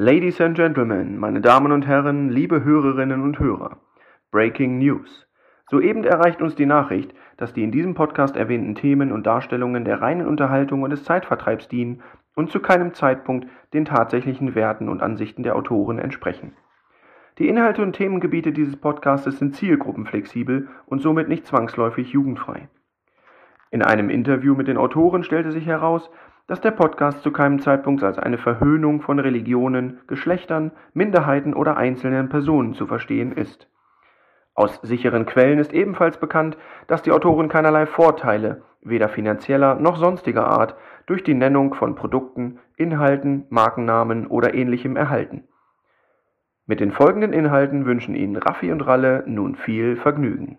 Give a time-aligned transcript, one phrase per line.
[0.00, 3.78] Ladies and Gentlemen, meine Damen und Herren, liebe Hörerinnen und Hörer.
[4.30, 5.26] Breaking News.
[5.68, 10.00] Soeben erreicht uns die Nachricht, dass die in diesem Podcast erwähnten Themen und Darstellungen der
[10.00, 12.04] reinen Unterhaltung und des Zeitvertreibs dienen
[12.36, 16.52] und zu keinem Zeitpunkt den tatsächlichen Werten und Ansichten der Autoren entsprechen.
[17.38, 22.68] Die Inhalte und Themengebiete dieses Podcastes sind zielgruppenflexibel und somit nicht zwangsläufig jugendfrei.
[23.72, 26.08] In einem Interview mit den Autoren stellte sich heraus,
[26.48, 32.30] dass der Podcast zu keinem Zeitpunkt als eine Verhöhnung von Religionen, Geschlechtern, Minderheiten oder einzelnen
[32.30, 33.68] Personen zu verstehen ist.
[34.54, 36.56] Aus sicheren Quellen ist ebenfalls bekannt,
[36.88, 40.74] dass die Autoren keinerlei Vorteile, weder finanzieller noch sonstiger Art,
[41.06, 45.44] durch die Nennung von Produkten, Inhalten, Markennamen oder ähnlichem erhalten.
[46.66, 50.58] Mit den folgenden Inhalten wünschen Ihnen Raffi und Ralle nun viel Vergnügen.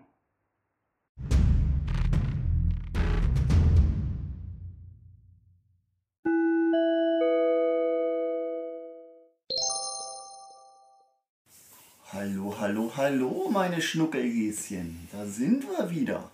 [12.12, 15.08] Hallo, hallo, hallo, meine Schnuckelhäschen.
[15.12, 16.30] Da sind wir wieder.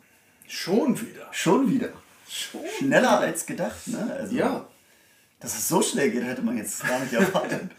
[0.49, 1.29] Schon wieder.
[1.33, 1.91] Schon wieder.
[2.29, 2.63] Schon.
[2.79, 4.17] Schneller als gedacht, ne?
[4.19, 4.67] Also, Ja.
[5.39, 7.71] Dass es so schnell geht, hätte man jetzt gar nicht erwartet.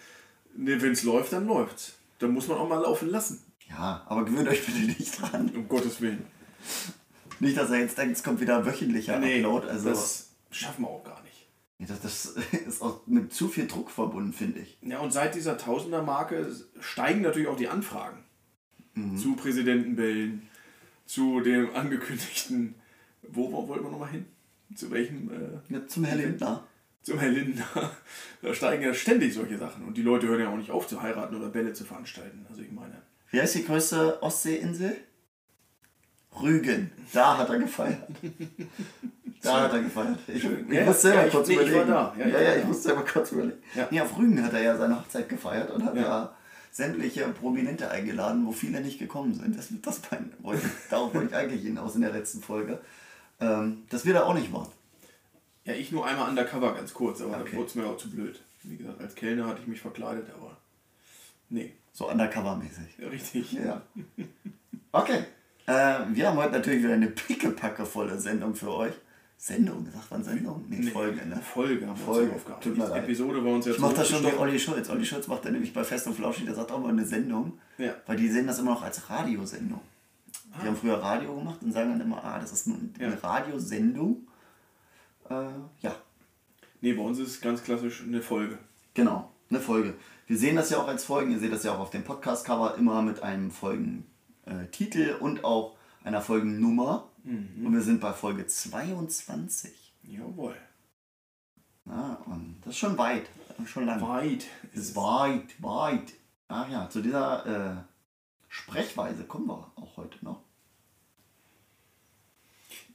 [0.56, 1.94] Ne, wenn es läuft, dann läuft's.
[2.20, 3.44] Dann muss man auch mal laufen lassen.
[3.68, 5.52] ja, aber gewöhnt euch bitte nicht dran.
[5.56, 6.26] Um Gottes Willen.
[7.40, 9.68] Nicht, dass er jetzt denkt, es kommt wieder wöchentlicher Upload.
[9.68, 11.27] Also, das schaffen wir auch gar nicht.
[11.80, 12.26] Das, das
[12.68, 14.78] ist auch mit zu viel Druck verbunden, finde ich.
[14.82, 18.24] Ja, und seit dieser Tausender-Marke steigen natürlich auch die Anfragen.
[19.16, 20.50] Zu Präsidentenbällen,
[21.06, 22.74] zu dem angekündigten.
[23.22, 24.26] Wo, wo wollten wir nochmal hin?
[24.76, 25.30] Zu welchem?
[25.30, 26.66] Äh, Ja, zum Herr Lindner.
[27.04, 27.92] zum Herr Lindner.
[28.42, 29.86] Da steigen ja ständig solche Sachen.
[29.86, 32.46] Und die Leute hören ja auch nicht auf zu heiraten oder Bälle zu veranstalten.
[32.50, 33.02] Also ich meine.
[33.30, 34.96] Wie heißt die größte Ostseeinsel?
[36.42, 36.92] Rügen.
[37.14, 38.08] Da hat er gefeiert.
[39.42, 40.18] Da hat er gefeiert.
[40.28, 41.90] Ich, ich Ja, muss selber ja, ich- kurz nee, ich war überlegen.
[41.90, 42.16] da.
[42.18, 42.68] Ja, Ja, ich ja, ich da.
[42.68, 43.58] muss selber kurz überlegen.
[43.76, 43.88] Ja.
[43.92, 46.34] Nee, auf Rügen hat er ja seine Hochzeit gefeiert und hat ja,
[46.72, 49.58] sämtliche Prominente eingeladen, wo viele nicht gekommen sind.
[49.58, 52.80] Das, das mein, wollte, darauf wollte ich eigentlich hinaus in der letzten Folge.
[53.40, 54.72] Ähm, das wird er auch nicht wahr.
[55.66, 57.50] Ja, ich nur einmal undercover ganz kurz, aber Okay.
[57.52, 58.42] da wurde es mir auch zu blöd.
[58.64, 60.58] Wie gesagt, als Kellner hatte ich mich verkleidet, aber.
[61.50, 63.10] Nee, So undercover-mäßig.
[63.12, 63.54] richtig.
[63.54, 63.82] Ja.
[64.92, 65.24] Okay.
[65.68, 68.94] Äh, wir haben heute natürlich wieder eine pickepackevolle Sendung für euch.
[69.40, 70.66] Sendung, sagt man Sendung?
[70.68, 71.40] Nee, Nee, Folge, ne?
[71.42, 72.26] Folge haben wir Folge.
[72.32, 72.64] uns aufgehabt.
[72.64, 73.04] Tut mir Die leid.
[73.04, 74.34] Episode war uns jetzt Ich mach das schon wie.
[74.36, 74.90] Olli Schulz.
[74.90, 77.60] Olli Schulz macht er nämlich bei Fest und Flauschig, der sagt auch mal eine Sendung.
[77.78, 77.94] Ja.
[78.08, 79.82] Weil die sehen das immer noch als Radiosendung.
[80.56, 80.66] Die Ah.
[80.66, 83.20] haben früher Radio gemacht und sagen dann immer, ah, das ist nun eine Ja.
[83.22, 84.28] Radiosendung.
[85.30, 85.34] Äh,
[85.82, 85.96] ja,
[86.82, 88.58] Nee, bei uns ist es ganz klassisch eine Folge.
[88.94, 89.94] genau, eine Folge.
[90.28, 92.76] Wir sehen das ja auch als Folgen, ihr seht das ja auch auf dem Podcast-Cover,
[92.78, 97.08] immer mit einem Folgentitel und auch einer Folgennummer.
[97.28, 97.66] Mhm.
[97.66, 99.94] Und wir sind bei Folge 22.
[100.04, 100.56] Jawohl.
[101.86, 103.30] Ja, und das ist schon weit,
[103.66, 104.02] schon lange.
[104.02, 104.46] Weit.
[104.74, 106.14] ist weit, weit.
[106.48, 107.76] Ach ja, zu dieser äh,
[108.48, 110.42] Sprechweise kommen wir auch heute noch.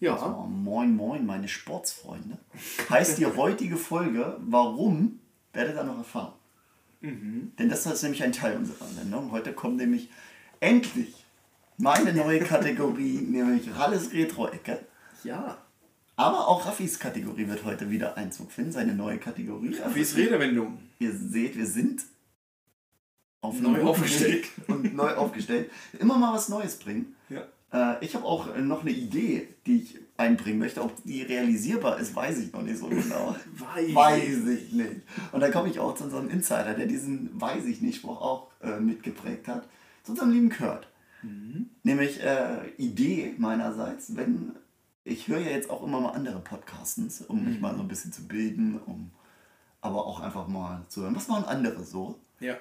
[0.01, 0.19] Ja.
[0.19, 2.39] So, moin, moin, meine Sportsfreunde.
[2.89, 5.21] Heißt die heutige Folge, warum,
[5.53, 6.33] werdet ihr noch erfahren.
[7.03, 7.53] Mhm.
[7.59, 9.31] Denn das ist nämlich ein Teil unserer Sendung.
[9.31, 10.09] Heute kommt nämlich
[10.61, 11.22] endlich
[11.83, 14.79] meine neue Kategorie, nämlich Ralles Retro-Ecke.
[15.25, 15.59] Ja.
[16.15, 19.77] Aber auch Raffis Kategorie wird heute wieder Einzug finden, seine neue Kategorie.
[19.93, 20.79] Wie ist Redewendung?
[20.99, 22.03] Ihr seht, wir sind
[23.41, 24.45] auf Neu aufgestellt.
[24.69, 25.71] Und neu aufgestellt.
[25.99, 27.17] Immer mal was Neues bringen.
[27.29, 27.43] Ja.
[27.73, 30.83] Äh, ich habe auch noch eine Idee, die ich einbringen möchte.
[30.83, 33.35] Ob die realisierbar ist, weiß ich noch nicht so genau.
[33.75, 33.95] Weiß.
[33.95, 35.01] weiß ich nicht.
[35.33, 38.51] Und da komme ich auch zu unserem Insider, der diesen Weiß ich nicht Spruch auch
[38.63, 39.67] äh, mitgeprägt hat.
[40.05, 40.87] Zu unserem lieben Kurt.
[41.83, 44.53] Nämlich äh, Idee meinerseits, wenn
[45.05, 48.13] ich höre ja jetzt auch immer mal andere Podcasts, um mich mal so ein bisschen
[48.13, 49.11] zu bilden, um
[49.81, 52.57] aber auch einfach mal zu hören, was machen andere so Ja.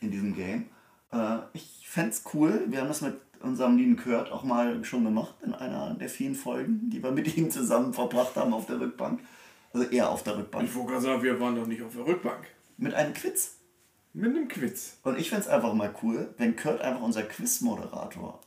[0.00, 0.66] in diesem Game.
[1.12, 5.02] Äh, ich fände es cool, wir haben das mit unserem lieben Kurt auch mal schon
[5.04, 8.78] gemacht in einer der vielen Folgen, die wir mit ihm zusammen verbracht haben auf der
[8.80, 9.20] Rückbank.
[9.72, 10.68] Also eher auf der Rückbank.
[10.68, 12.46] Ich wollte gerade sagen, wir waren doch nicht auf der Rückbank.
[12.76, 13.56] Mit einem Quiz.
[14.12, 14.96] Mit einem Quiz.
[15.04, 18.40] Und ich fände es einfach mal cool, wenn Kurt einfach unser Quiz-Moderator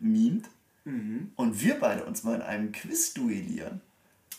[0.00, 0.48] mimt
[0.84, 1.32] Mhm.
[1.36, 3.80] und wir beide uns mal in einem Quiz duellieren.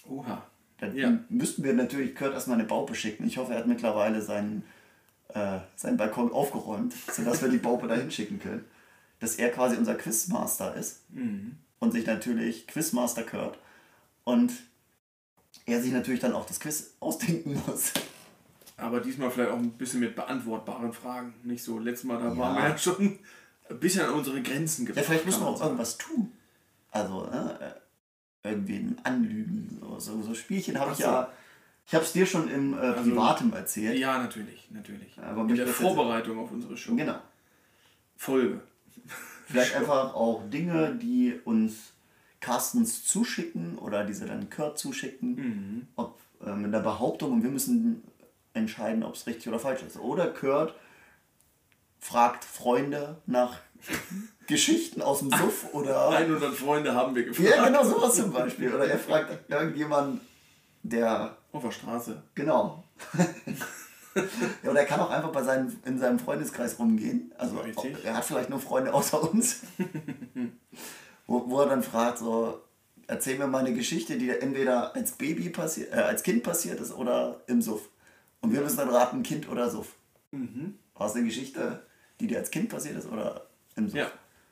[0.09, 0.43] Oha.
[0.79, 1.19] Dann Ja.
[1.29, 3.27] müssten wir natürlich Kurt erstmal eine Baupe schicken.
[3.27, 4.63] Ich hoffe, er hat mittlerweile seinen,
[5.33, 8.65] äh, seinen Balkon aufgeräumt, sodass wir die Baupe da hinschicken können.
[9.19, 11.57] Dass er quasi unser Quizmaster ist Mhm.
[11.79, 13.59] und sich natürlich Quizmaster Kurt
[14.23, 14.51] und
[15.65, 17.91] er sich natürlich dann auch das Quiz ausdenken muss.
[18.79, 21.33] Aber diesmal vielleicht auch ein bisschen mit beantwortbaren Fragen.
[21.43, 22.37] Nicht so, letztes Mal, da Ja.
[22.37, 23.19] waren wir ja schon
[23.69, 25.05] ein bisschen an unsere Grenzen Ja, gebracht.
[25.05, 26.31] vielleicht müssen wir auch irgendwas tun.
[26.91, 27.75] Also, ne,
[28.43, 29.77] äh, irgendwen anlügen.
[29.81, 31.03] So, so, so Spielchen habe ich so.
[31.03, 31.29] ja
[31.85, 33.97] Ich habe es dir schon im äh, Privatem erzählt.
[33.99, 35.17] Ja, natürlich, natürlich.
[35.19, 36.95] Aber In der Vorbereitung auf unsere Show.
[36.95, 37.19] Genau.
[38.17, 38.61] Folge.
[39.45, 41.91] Vielleicht einfach auch Dinge, die uns
[42.39, 48.03] Carstens zuschicken oder diese dann Kurt zuschicken, ob äh, mit der Behauptung und wir müssen
[48.53, 49.97] entscheiden, ob es richtig oder falsch ist.
[49.97, 50.73] Oder Kurt
[51.99, 53.57] fragt Freunde nach
[54.47, 57.49] Geschichten aus dem Suff oder 100 Freunde haben wir gefragt.
[57.49, 60.21] ja genau sowas zum Beispiel oder er fragt irgendjemanden,
[60.83, 62.21] der Auf der Straße.
[62.35, 62.83] genau
[64.63, 67.31] ja, oder er kann auch einfach bei seinen, in seinem Freundeskreis rumgehen.
[67.37, 68.03] Also Richtig.
[68.03, 69.61] er hat vielleicht nur Freunde außer uns.
[71.27, 72.61] wo, wo er dann fragt, so,
[73.07, 76.93] erzähl mir mal eine Geschichte, die entweder als Baby passiert, äh, als Kind passiert ist
[76.93, 77.89] oder im Suff.
[78.41, 79.95] Und wir müssen dann raten, Kind oder Suff.
[80.31, 81.83] War es eine Geschichte,
[82.19, 83.97] die dir als Kind passiert ist oder im Suff?
[83.99, 84.11] Ja.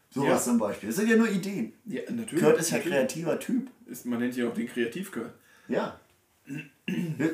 [0.09, 0.51] Sowas Ja.
[0.51, 0.89] zum Beispiel.
[0.89, 1.73] Das sind ja nur Ideen.
[1.85, 2.43] Ja, natürlich.
[2.43, 2.97] Kurt ist ja natürlich.
[2.97, 3.69] kreativer Typ.
[3.85, 5.31] Ist, man nennt ja auch den Kreativkurt.
[5.67, 5.99] Ja.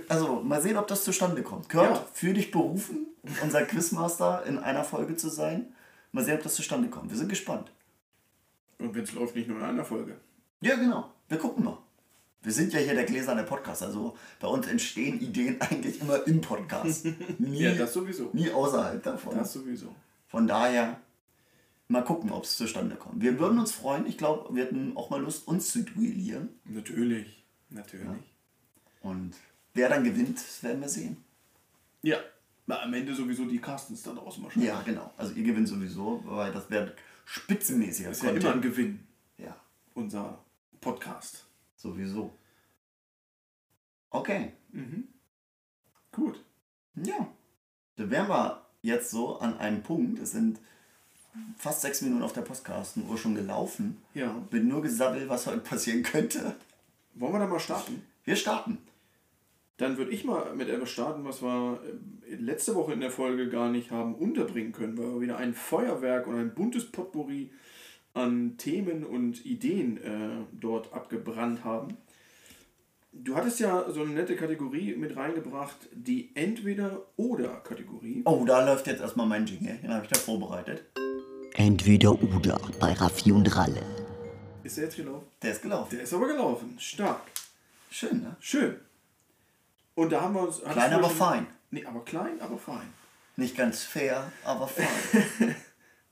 [0.09, 1.69] Also mal sehen, ob das zustande kommt.
[1.69, 2.07] Kurt, Ja.
[2.13, 3.07] für dich berufen,
[3.43, 5.67] unser Quizmaster in einer Folge zu sein.
[6.11, 7.11] Mal sehen, ob das zustande kommt.
[7.11, 7.71] Wir sind gespannt.
[8.79, 10.15] Und wenn es läuft, nicht nur in einer Folge.
[10.61, 11.11] Ja, genau.
[11.29, 11.77] Wir gucken mal.
[12.43, 13.83] Wir sind ja hier der gläserne Podcast.
[13.83, 17.05] Also bei uns entstehen Ideen eigentlich immer im Podcast.
[17.39, 18.29] Nie, Ja, das sowieso.
[18.33, 19.35] nie außerhalb davon.
[19.37, 19.95] Das sowieso.
[20.27, 20.99] Von daher
[21.87, 23.21] mal gucken, ob es zustande kommt.
[23.21, 24.05] Wir würden uns freuen.
[24.05, 26.49] Ich glaube, wir hätten auch mal Lust, uns zu duellieren.
[26.65, 27.43] Natürlich.
[27.69, 28.07] Natürlich.
[29.01, 29.33] Und
[29.73, 31.17] wer dann gewinnt, das werden wir sehen.
[32.01, 32.17] Ja.
[32.65, 34.69] Na, am Ende sowieso die Carstens da draußen wahrscheinlich.
[34.69, 35.13] Ja, genau.
[35.17, 36.93] Also ihr gewinnt sowieso, weil das wäre
[37.25, 38.99] spitzenmäßiger Ist ja immer ein Gewinn,
[39.37, 39.55] Ja,
[39.93, 40.39] unser
[40.81, 41.45] Podcast.
[41.83, 42.33] Sowieso.
[44.09, 44.53] Okay.
[44.71, 45.07] Mhm.
[46.11, 46.43] Gut.
[46.95, 47.27] Ja.
[47.95, 50.19] Da wären wir jetzt so an einem Punkt.
[50.19, 50.59] Es sind
[51.57, 54.01] fast sechs Minuten auf der Postkastenuhr schon gelaufen.
[54.13, 54.31] Ja.
[54.49, 56.55] Bin nur gesabbelt, was heute passieren könnte.
[57.15, 58.03] Wollen wir da mal starten?
[58.23, 58.79] Wir starten.
[59.77, 61.81] Dann würde ich mal mit etwas starten, was wir
[62.29, 65.55] äh, letzte Woche in der Folge gar nicht haben unterbringen können, weil wir wieder ein
[65.55, 67.51] Feuerwerk und ein buntes Potpourri
[68.13, 71.97] an Themen und Ideen äh, dort abgebrannt haben.
[73.11, 78.23] Du hattest ja so eine nette Kategorie mit reingebracht, die Entweder-Oder-Kategorie.
[78.25, 79.77] Oh, da läuft jetzt erstmal mein Jingle.
[79.83, 80.83] Den habe ich da vorbereitet.
[81.55, 83.83] Entweder oder bei Raffi und Ralle.
[84.63, 85.27] Ist der jetzt gelaufen?
[85.41, 85.89] Der ist gelaufen.
[85.95, 86.75] Der ist aber gelaufen.
[86.79, 87.21] Stark.
[87.91, 88.35] Schön, ne?
[88.39, 88.77] Schön.
[89.93, 90.61] Und da haben wir uns.
[90.61, 91.47] Klein, aber schon- fein.
[91.69, 92.87] Nee, aber klein, aber fein.
[93.35, 94.87] Nicht ganz fair, aber fein.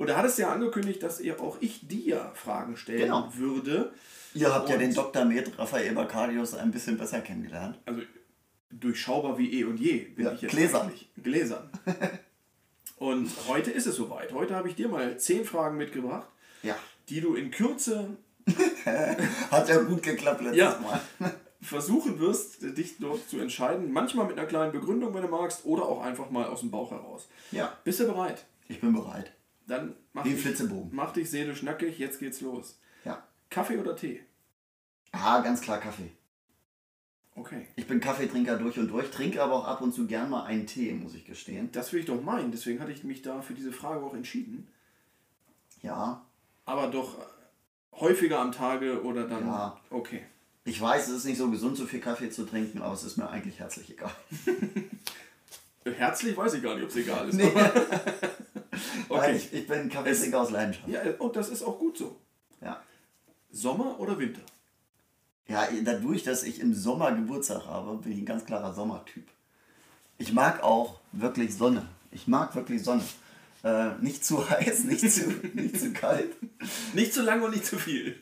[0.02, 3.32] Und da hattest du ja angekündigt, dass ihr auch ich dir Fragen stellen Genau.
[3.36, 3.94] würde.
[4.34, 5.26] Ihr habt ja Und- den Dr.
[5.26, 7.78] Med Raphael Bakarius ein bisschen besser kennengelernt.
[7.86, 8.02] Also
[8.72, 10.88] durchschaubar wie eh und je bin Ja, ich jetzt gläsern.
[10.88, 11.10] eigentlich.
[11.22, 11.70] Gläsern.
[12.98, 14.34] und heute ist es soweit.
[14.34, 16.28] Heute habe ich dir mal zehn Fragen mitgebracht,
[16.64, 16.76] Ja.
[17.10, 18.18] die du in Kürze
[19.52, 20.80] Hat ja gut geklappt letztes Ja.
[20.82, 21.00] Mal.
[21.62, 23.92] versuchen wirst, dich dort zu entscheiden.
[23.94, 26.90] Manchmal mit einer kleinen Begründung, wenn du magst, oder auch einfach mal aus dem Bauch
[26.90, 27.28] heraus.
[27.52, 28.46] Ja, Bist du bereit?
[28.68, 29.32] ich bin bereit.
[29.72, 30.90] Dann mach, Wie ein dich, Flitzebogen.
[30.94, 32.78] mach dich seelisch nackig, jetzt geht's los.
[33.06, 33.24] Ja.
[33.50, 34.20] Kaffee oder Tee?
[35.14, 36.12] Ah, ganz klar Kaffee.
[37.36, 37.68] Okay.
[37.78, 40.68] Ich bin Kaffeetrinker durch und durch, trinke aber auch ab und zu gern mal einen
[40.68, 41.72] Tee, muss ich gestehen.
[41.72, 44.68] Das will ich doch meinen, deswegen hatte ich mich da für diese Frage auch entschieden.
[45.82, 46.26] Ja,
[46.66, 47.16] Aber doch
[47.94, 49.48] häufiger am Tage oder dann.
[49.48, 49.80] Ja.
[49.90, 50.22] Okay.
[50.66, 53.16] ich weiß, es ist nicht so gesund, so viel Kaffee zu trinken, aber es ist
[53.16, 54.12] mir eigentlich herzlich egal.
[55.86, 57.36] Herzlich weiß ich gar nicht, ob es egal ist.
[57.36, 57.52] Nee.
[59.12, 59.36] Okay.
[59.36, 60.88] ich, ich bin Kaffeetrinker aus Leidenschaft.
[60.88, 62.16] Ja, und das ist auch gut so.
[62.62, 62.82] Ja.
[63.52, 64.42] Sommer oder Winter?
[65.48, 69.28] Ja, dadurch, dass ich im Sommer Geburtstag habe, bin ich ein ganz klarer Sommertyp.
[70.18, 71.88] Ich mag auch wirklich Sonne.
[72.12, 73.04] Ich mag wirklich Sonne.
[73.64, 76.32] Äh, nicht zu heiß, nicht zu, nicht zu kalt.
[76.94, 78.16] Nicht zu lang und nicht zu viel.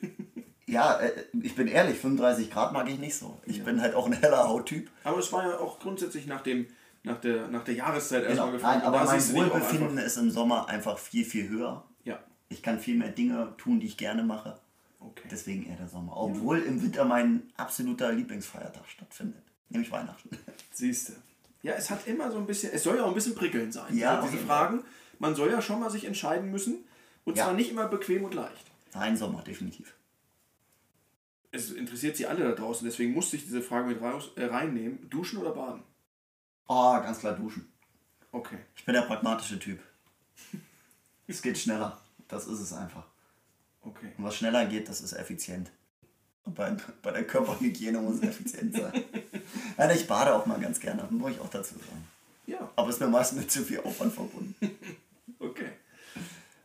[0.66, 3.38] Ja, äh, ich bin ehrlich, 35 Grad mag ich nicht so.
[3.44, 4.90] Ich bin halt auch ein heller Hauttyp.
[5.04, 6.66] Aber es war ja auch grundsätzlich nach, dem,
[7.02, 8.56] nach, der, nach der Jahreszeit erstmal Genau.
[8.58, 8.78] gefragt.
[8.78, 11.84] Nein, aber mein Wohlbefinden ist im Sommer einfach viel, viel höher.
[12.04, 14.58] Ja, Ich kann viel mehr Dinge tun, die ich gerne mache.
[15.00, 15.28] okay.
[15.30, 16.16] Deswegen eher der Sommer.
[16.16, 19.42] Obwohl im Winter mein absoluter Lieblingsfeiertag stattfindet.
[19.70, 20.30] Nämlich Weihnachten.
[20.72, 21.12] Siehst du.
[21.62, 23.96] Ja, es hat immer so ein bisschen, es soll ja auch ein bisschen prickelnd sein.
[23.96, 24.82] Ja, Also diese Fragen,
[25.18, 26.84] man soll ja schon mal sich entscheiden müssen.
[27.24, 27.44] Und Ja.
[27.44, 28.66] zwar nicht immer bequem und leicht.
[28.94, 29.94] Nein, Sommer, definitiv.
[31.52, 34.00] Es interessiert sie alle da draußen, deswegen musste ich diese Frage mit
[34.36, 35.08] äh, reinnehmen.
[35.10, 35.82] Duschen oder baden?
[36.72, 37.68] Oh, ganz klar duschen.
[38.30, 38.58] Okay.
[38.76, 39.80] Ich bin der pragmatische Typ.
[41.26, 42.00] Es geht schneller.
[42.28, 43.06] Das ist es einfach.
[43.82, 44.12] Okay.
[44.16, 45.72] Und was schneller geht, das ist effizient.
[46.44, 48.92] Und bei, bei der Körperhygiene muss es effizient sein.
[49.76, 52.06] Nein, ich bade auch mal ganz gerne, muss ich auch dazu sagen.
[52.46, 54.54] Ja, Aber es ist mir meist mit zu viel Aufwand verbunden.
[55.40, 55.72] okay.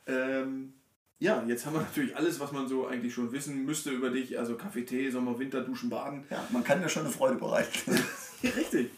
[0.05, 0.75] Ähm,
[1.17, 4.37] ja, jetzt haben wir natürlich alles, was man so eigentlich schon wissen müsste über dich.
[4.37, 6.25] Also Kaffee, Tee, Sommer, Winter, Duschen, Baden.
[6.29, 8.03] Ja, man kann mir schon eine Freude bereiten.
[8.43, 8.91] Richtig.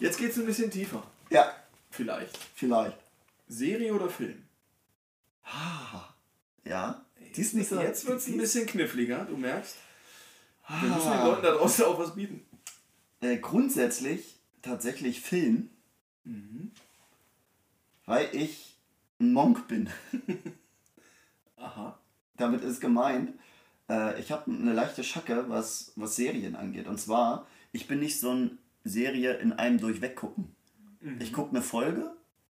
[0.00, 1.02] Jetzt geht's ein bisschen tiefer.
[1.30, 1.54] Ja,
[1.90, 2.36] Vielleicht.
[2.54, 2.96] vielleicht.
[3.48, 4.42] Serie oder Film?
[6.64, 7.04] Ja,
[7.36, 7.80] die ist nicht so.
[7.80, 9.76] Jetzt wird's ein bisschen kniffliger, du merkst.
[10.68, 10.94] Wir Ah.
[10.94, 12.46] müssen den Leuten da draußen auch was bieten.
[13.20, 15.70] Äh, grundsätzlich tatsächlich Film,
[16.24, 16.70] Mhm.
[18.06, 18.76] weil ich
[19.20, 19.90] ein Monk bin.
[21.56, 21.98] Aha.
[22.36, 23.32] Damit ist gemeint,
[23.88, 26.86] äh, ich habe eine leichte Schacke, was, was Serien angeht.
[26.86, 30.54] Und zwar, ich bin nicht so ein Serie in einem durchweg gucken.
[31.00, 31.20] Mhm.
[31.20, 32.10] Ich gucke eine Folge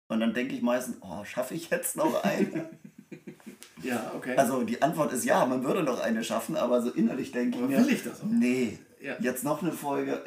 [0.08, 2.70] und dann denke ich meistens, oh, schaffe ich jetzt noch eine?
[3.82, 4.36] Ja, okay.
[4.36, 7.64] also die Antwort ist ja, man würde noch eine schaffen, aber so innerlich denke ich
[7.66, 8.26] mir, will ich das auch?
[8.26, 9.16] nee, Ja.
[9.22, 10.22] jetzt noch eine Folge.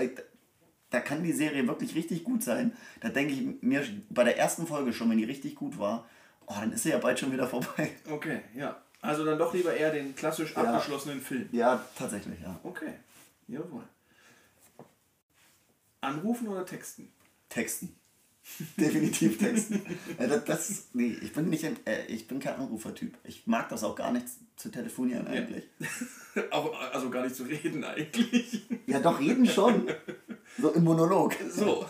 [0.89, 2.73] Da kann die Serie wirklich richtig gut sein.
[3.01, 6.07] Da denke ich mir bei der ersten Folge schon, wenn die richtig gut war,
[6.47, 7.91] oh, dann ist sie ja bald schon wieder vorbei.
[8.11, 8.81] Okay, ja.
[9.03, 10.63] Also dann doch lieber eher den klassisch Ja.
[10.65, 11.49] abgeschlossenen Film.
[11.53, 12.59] Ja, tatsächlich, ja.
[12.63, 12.95] Okay,
[13.49, 13.83] jawohl.
[16.03, 17.13] Anrufen oder texten?
[17.49, 17.97] Texten.
[18.77, 19.83] Definitiv texten.
[20.19, 23.17] Äh, das, das, nee, ich bin, nicht ein, äh, ich bin kein Anrufertyp.
[23.25, 25.65] Ich mag das auch gar nicht zu telefonieren eigentlich.
[26.51, 28.63] Auch, also gar nicht zu reden eigentlich.
[28.87, 29.87] Ja, doch, reden schon.
[30.59, 31.35] So im Monolog.
[31.51, 31.87] So.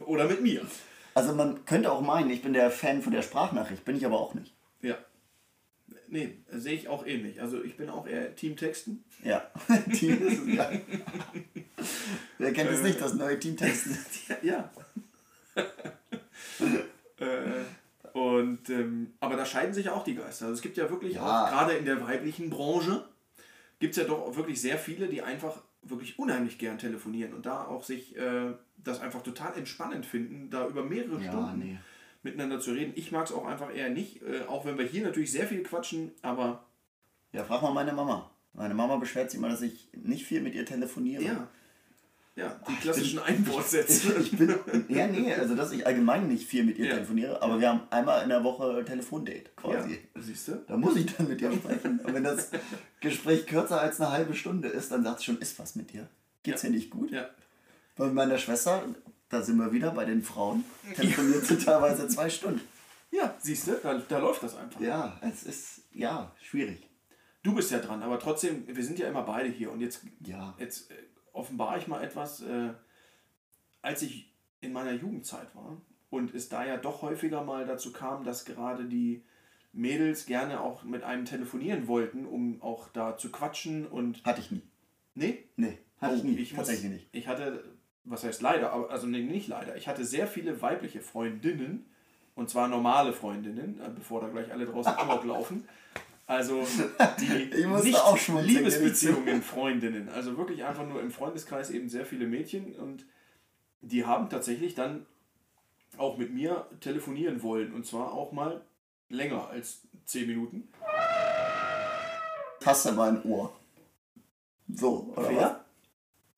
[0.00, 0.66] Oder mit mir.
[1.14, 4.18] Also man könnte auch meinen, ich bin der Fan von der Sprachnachricht, bin ich aber
[4.18, 4.52] auch nicht.
[4.82, 4.96] Ja.
[6.14, 7.40] Nee, sehe ich auch ähnlich.
[7.42, 9.02] Also ich bin auch eher Team Texten.
[9.24, 9.50] Ja,
[9.92, 10.70] Team ist es, ja.
[12.38, 13.98] Wer kennt es nicht, das neue Team Texten?
[14.42, 14.70] Ja.
[17.18, 20.46] äh, und, ähm, aber da scheiden sich auch die Geister.
[20.46, 21.46] Also es gibt ja wirklich Ja.
[21.46, 23.04] auch, gerade in der weiblichen Branche,
[23.80, 27.64] gibt es ja doch wirklich sehr viele, die einfach wirklich unheimlich gern telefonieren und da
[27.66, 31.78] auch sich äh, das einfach total entspannend finden, da über mehrere Ja, Stunden nee.
[32.24, 32.92] Miteinander zu reden.
[32.96, 35.62] Ich mag es auch einfach eher nicht, äh, auch wenn wir hier natürlich sehr viel
[35.62, 36.64] quatschen, aber
[37.32, 38.30] Ja, frag mal meine Mama.
[38.54, 41.22] Meine Mama beschwert sich immer, dass ich nicht viel mit ihr telefoniere.
[41.24, 41.48] ja,
[42.36, 44.14] ja die ich klassischen Ich, Einwortsätze.
[44.20, 44.54] ich bin,
[44.88, 46.94] ja, nee, also dass ich allgemein nicht viel mit ihr Ja.
[46.94, 49.98] telefoniere, aber wir haben einmal in der Woche Telefondate quasi.
[50.14, 50.64] Ja, siehst du?
[50.68, 51.98] Da muss ich dann mit ihr sprechen.
[52.04, 52.50] Und wenn das
[53.00, 56.08] Gespräch kürzer als eine halbe Stunde ist, dann sagt sie schon, ist was mit dir?
[56.44, 56.68] Geht's Ja.
[56.68, 57.10] dir nicht gut?
[57.10, 57.28] Ja.
[57.96, 58.82] Bei meiner Schwester,
[59.34, 60.64] da sind wir wieder bei den Frauen,
[60.94, 62.60] telefoniert sie teilweise zwei Stunden.
[63.10, 64.80] Ja, siehst du, da, da läuft das einfach.
[64.80, 66.88] Ja, es ist, ja, schwierig.
[67.42, 70.54] Du bist ja dran, aber trotzdem, wir sind ja immer beide hier und jetzt, Ja.
[70.58, 70.94] jetzt äh,
[71.32, 72.70] offenbare ich mal etwas, äh,
[73.82, 75.76] als ich in meiner Jugendzeit war
[76.10, 79.22] und es da ja doch häufiger mal dazu kam, dass gerade die
[79.72, 84.24] Mädels gerne auch mit einem telefonieren wollten, um auch da zu quatschen und.
[84.24, 84.62] Hatte ich nie.
[85.14, 85.44] Nee?
[85.56, 86.36] Nee, hatte ich nie.
[86.36, 87.08] Oh, ich muss- Tatsächlich nicht.
[87.12, 87.64] Ich hatte,
[88.04, 91.86] was heißt leider, aber also nicht leider, ich hatte sehr viele weibliche Freundinnen
[92.34, 95.66] und zwar normale Freundinnen, äh, bevor da gleich alle draußen Amok laufen.
[96.26, 96.66] Also
[97.20, 100.08] die nicht auch Liebesbeziehungen, Freundinnen.
[100.08, 103.04] Also wirklich einfach nur im Freundeskreis eben sehr viele Mädchen und
[103.82, 105.04] die haben tatsächlich dann
[105.98, 108.62] auch mit mir telefonieren wollen und zwar auch mal
[109.08, 110.68] länger als 10 Minuten.
[112.60, 113.54] Taste mal ein Ohr.
[114.72, 115.64] So, oder Wer?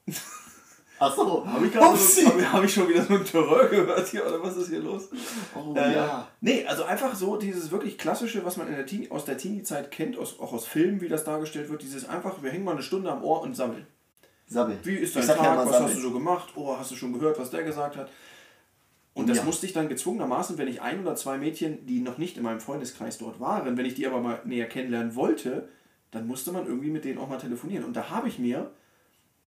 [0.07, 0.33] was?
[0.99, 1.47] Ach so.
[1.47, 4.43] Habe ich, gerade so, hab, hab ich schon wieder so ein Terror gehört hier oder
[4.43, 5.09] was ist hier los?
[5.55, 6.27] Oh, Äh, ja.
[6.41, 9.91] Nee, also einfach so dieses wirklich klassische, was man in der Teenie, aus der Teenie-Zeit
[9.91, 12.83] kennt, aus, auch aus Filmen, wie das dargestellt wird, dieses einfach, wir hängen mal eine
[12.83, 13.87] Stunde am Ohr und sammeln.
[14.49, 14.79] Sabbel.
[14.85, 15.87] Wie ist dein Tag, ja was Sabbel.
[15.89, 18.09] hast du so gemacht, oh, hast du schon gehört, was der gesagt hat.
[19.13, 19.45] Und das Ja.
[19.45, 22.61] musste ich dann gezwungenermaßen, wenn ich ein oder zwei Mädchen, die noch nicht in meinem
[22.61, 25.69] Freundeskreis dort waren, wenn ich die aber mal näher kennenlernen wollte,
[26.11, 27.85] dann musste man irgendwie mit denen auch mal telefonieren.
[27.85, 28.71] Und da habe ich mir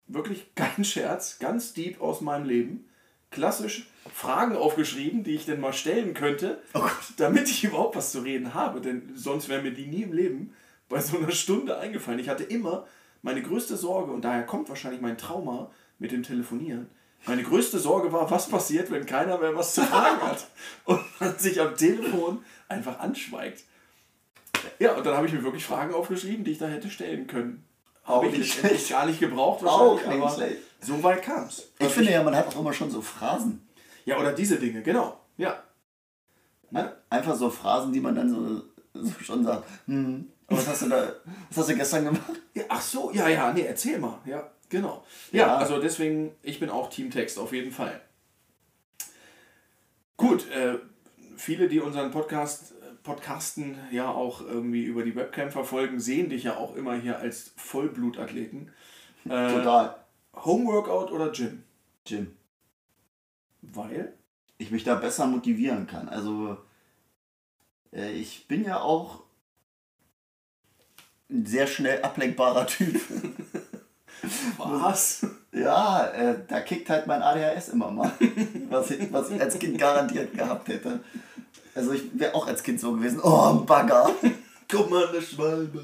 [0.10, 2.90] wirklich kein Scherz, ganz deep aus meinem Leben,
[3.32, 6.82] klassisch Fragen aufgeschrieben, die ich denn mal stellen könnte, Oh
[7.18, 8.82] damit ich überhaupt was zu reden habe.
[8.82, 10.54] Denn sonst wäre mir die nie im Leben
[10.90, 12.20] bei so einer Stunde eingefallen.
[12.20, 12.88] Ich hatte immer
[13.22, 16.90] meine größte Sorge, und daher kommt wahrscheinlich mein Trauma mit dem Telefonieren.
[17.26, 20.48] Meine größte Sorge war, was passiert, wenn keiner mehr was zu fragen hat
[20.86, 23.64] und man sich am Telefon einfach anschweigt.
[24.80, 27.66] Ja, und dann habe ich mir wirklich Fragen aufgeschrieben, die ich da hätte stellen können.
[28.10, 28.90] Auch Habe ich nicht schlecht.
[28.90, 30.58] gar nicht gebraucht Auch wahrscheinlich, nicht aber schlecht.
[30.82, 31.72] so weit kam es.
[31.80, 33.68] Ich finde ja, man hat auch immer schon so Phrasen.
[34.06, 35.20] Ja, oder diese Dinge, genau.
[35.38, 35.64] Ja.
[36.74, 38.64] Ein- Einfach so Phrasen, die man dann so,
[38.94, 39.64] so schon sagt.
[39.86, 41.14] Hm, was hast du da,
[41.50, 42.24] was hast du gestern gemacht?
[42.56, 42.64] ja.
[42.70, 44.18] Ach so, ja, ja, nee, erzähl mal.
[44.26, 45.04] Ja, genau.
[45.32, 45.58] Ja, Ja.
[45.58, 48.02] also deswegen, ich bin auch Team Text, auf jeden Fall.
[50.18, 50.78] Gut, äh,
[51.38, 52.74] viele, die unseren Podcast,
[53.10, 57.54] Podcasten ja auch irgendwie über die Webcam verfolgen, sehen dich ja auch immer hier als
[57.58, 58.72] Vollblutathleten.
[59.26, 59.96] Äh, Total.
[60.36, 61.64] Homeworkout oder Gym?
[62.06, 62.36] Jim.
[63.62, 64.14] Weil?
[64.60, 66.08] ich mich da besser motivieren kann.
[66.10, 66.58] Also
[67.92, 69.24] äh, ich bin ja auch
[71.32, 73.02] ein sehr schnell ablenkbarer Typ.
[74.58, 75.26] Was?
[75.52, 78.12] Ja, äh, da kickt halt mein ADHS immer mal.
[78.70, 81.00] was, ich, was ich als Kind garantiert gehabt hätte.
[81.80, 83.22] Also ich wäre auch als Kind so gewesen.
[83.24, 84.10] Oh, ein Bagger.
[84.70, 85.84] Guck mal, eine Schwalbe.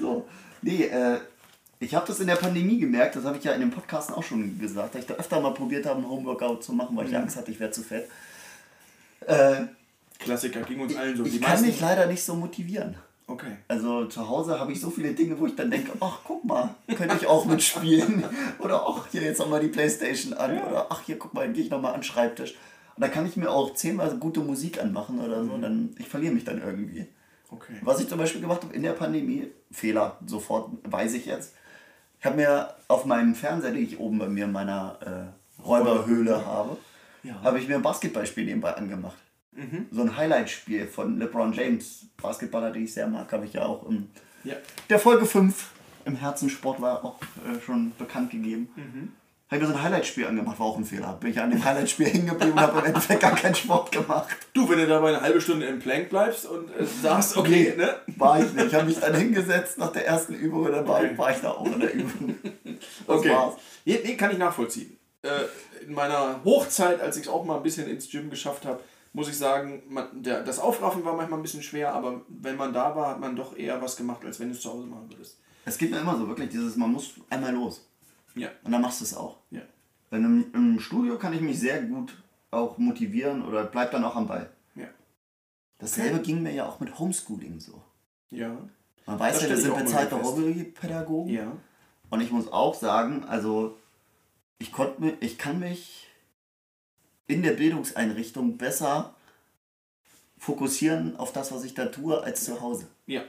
[0.00, 0.26] So.
[0.62, 1.18] Nee, äh,
[1.80, 4.22] ich habe das in der Pandemie gemerkt, das habe ich ja in dem Podcast auch
[4.22, 7.14] schon gesagt, dass ich da öfter mal probiert habe, ein Homeworkout zu machen, weil ich
[7.16, 8.08] Angst hatte, ich wäre zu fett.
[9.26, 9.66] Äh,
[10.18, 11.24] Klassiker, ging uns allen so.
[11.24, 12.96] ich Die kann meisten- mich leider nicht so motivieren.
[13.28, 13.58] Okay.
[13.68, 16.74] Also zu Hause habe ich so viele Dinge, wo ich dann denke, ach guck mal,
[16.96, 18.24] könnte ich auch mitspielen.
[18.58, 20.58] Oder ach, hier jetzt nochmal die Playstation an.
[20.62, 22.54] Oder ach, hier guck mal, gehe ich nochmal an den Schreibtisch.
[22.98, 25.56] Und da kann ich mir auch zehnmal gute Musik anmachen oder so.
[25.56, 27.06] Dann, ich verliere mich dann irgendwie.
[27.48, 27.74] Okay.
[27.82, 31.54] Was ich zum Beispiel gemacht habe in der Pandemie, Fehler, sofort weiß ich jetzt.
[32.18, 36.44] Ich habe mir auf meinem Fernseher, den ich oben bei mir in meiner äh, Räuberhöhle
[36.44, 36.76] habe,
[37.22, 37.40] Ja.
[37.44, 39.16] habe ich mir ein Basketballspiel nebenbei angemacht.
[39.92, 43.88] So ein Highlight-Spiel von LeBron James, Basketballer, den ich sehr mag, habe ich ja auch
[43.88, 44.08] im
[44.42, 44.54] Ja.
[44.90, 45.70] der Folge 5
[46.04, 48.68] im Herzensport war auch äh, schon bekannt gegeben.
[49.50, 51.14] Habe ich mir so ein Highlight-Spiel angemacht, war auch ein Fehler.
[51.14, 54.28] Bin ich an dem Highlight-Spiel hängen geblieben und habe im Endeffekt gar keinen Sport gemacht.
[54.52, 57.96] Du, wenn du dabei eine halbe Stunde im Plank bleibst und äh, sagst, okay, ne?
[58.18, 58.66] War ich nicht.
[58.66, 61.16] Ich habe mich dann hingesetzt nach der ersten Übung und dann war, Okay.
[61.16, 62.34] war ich da auch in der Übung.
[63.06, 63.30] Das Okay.
[63.30, 63.54] war's.
[63.86, 64.98] Nee, nee, kann ich nachvollziehen.
[65.22, 65.28] Äh,
[65.86, 68.80] in meiner Hochzeit, als ich es auch mal ein bisschen ins Gym geschafft habe,
[69.14, 72.74] muss ich sagen, man, der, das Aufraffen war manchmal ein bisschen schwer, aber wenn man
[72.74, 75.06] da war, hat man doch eher was gemacht, als wenn du es zu Hause machen
[75.10, 75.38] würdest.
[75.64, 77.87] Es gibt mir immer so wirklich dieses, man muss einmal los.
[78.38, 78.50] Ja.
[78.62, 79.38] Und dann machst du es auch.
[79.50, 79.62] Ja.
[80.10, 82.16] Wenn im, im Studio kann ich mich sehr gut
[82.50, 84.50] auch motivieren oder bleib dann auch am Ball.
[84.74, 84.86] Ja.
[85.78, 87.82] Dasselbe ging mir ja auch mit Homeschooling so.
[88.30, 88.56] Ja.
[89.06, 90.22] Man weiß Das ja, wir sind bezahlte.
[90.22, 91.32] Hobbypädagogen.
[91.32, 91.52] Ja.
[92.10, 93.76] Und ich muss auch sagen, also
[94.58, 96.06] ich konnte mir, ich kann mich
[97.26, 99.14] in der Bildungseinrichtung besser
[100.38, 102.86] fokussieren auf das, was ich da tue, als zu Hause.
[103.06, 103.22] Ja.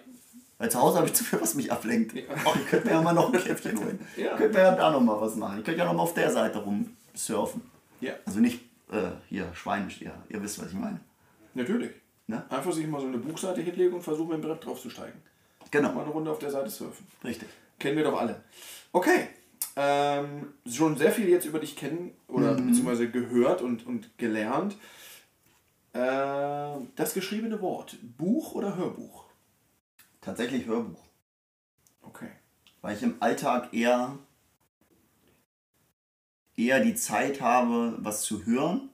[0.60, 2.14] Weil zu Hause habe ich zu viel, was mich ablenkt.
[2.14, 2.24] Ja.
[2.46, 4.00] Ach, ich könnte mir ja mal noch ein Käffchen holen.
[4.18, 4.34] Ja.
[4.34, 5.60] Ich könnte mir ja da noch mal was machen.
[5.60, 7.62] Ich könnte ja noch mal auf der Seite rumsurfen.
[8.02, 8.14] Ja.
[8.26, 8.62] Also nicht
[8.92, 11.00] äh, hier schweinisch, ihr, ihr wisst, was ich meine.
[11.54, 11.92] Natürlich.
[12.28, 12.44] Ne?
[12.50, 15.20] Einfach sich mal so eine Buchseite hinlegen und versuchen, mit dem Brett draufzusteigen.
[15.60, 17.08] Mal Genau, eine Runde auf der Seite surfen.
[17.24, 17.48] richtig.
[17.80, 18.44] Kennen wir doch alle.
[18.92, 19.30] Okay.
[19.78, 24.76] Ähm, schon sehr viel jetzt über dich kennen oder beziehungsweise gehört und, und gelernt.
[25.94, 26.00] Äh,
[26.96, 27.96] das geschriebene Wort.
[28.18, 29.26] Buch oder Hörbuch?
[30.22, 31.04] Tatsächlich Hörbuch.
[32.02, 32.30] Okay.
[32.82, 34.18] weil ich im Alltag eher,
[36.56, 38.90] eher die Zeit habe, was zu hören.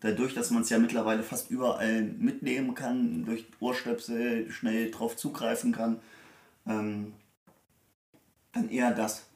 [0.00, 5.72] Dadurch, dass man es ja mittlerweile fast überall mitnehmen kann, durch Ohrstöpsel schnell drauf zugreifen
[5.72, 6.00] kann,
[6.66, 7.14] ähm,
[8.52, 9.26] dann eher das.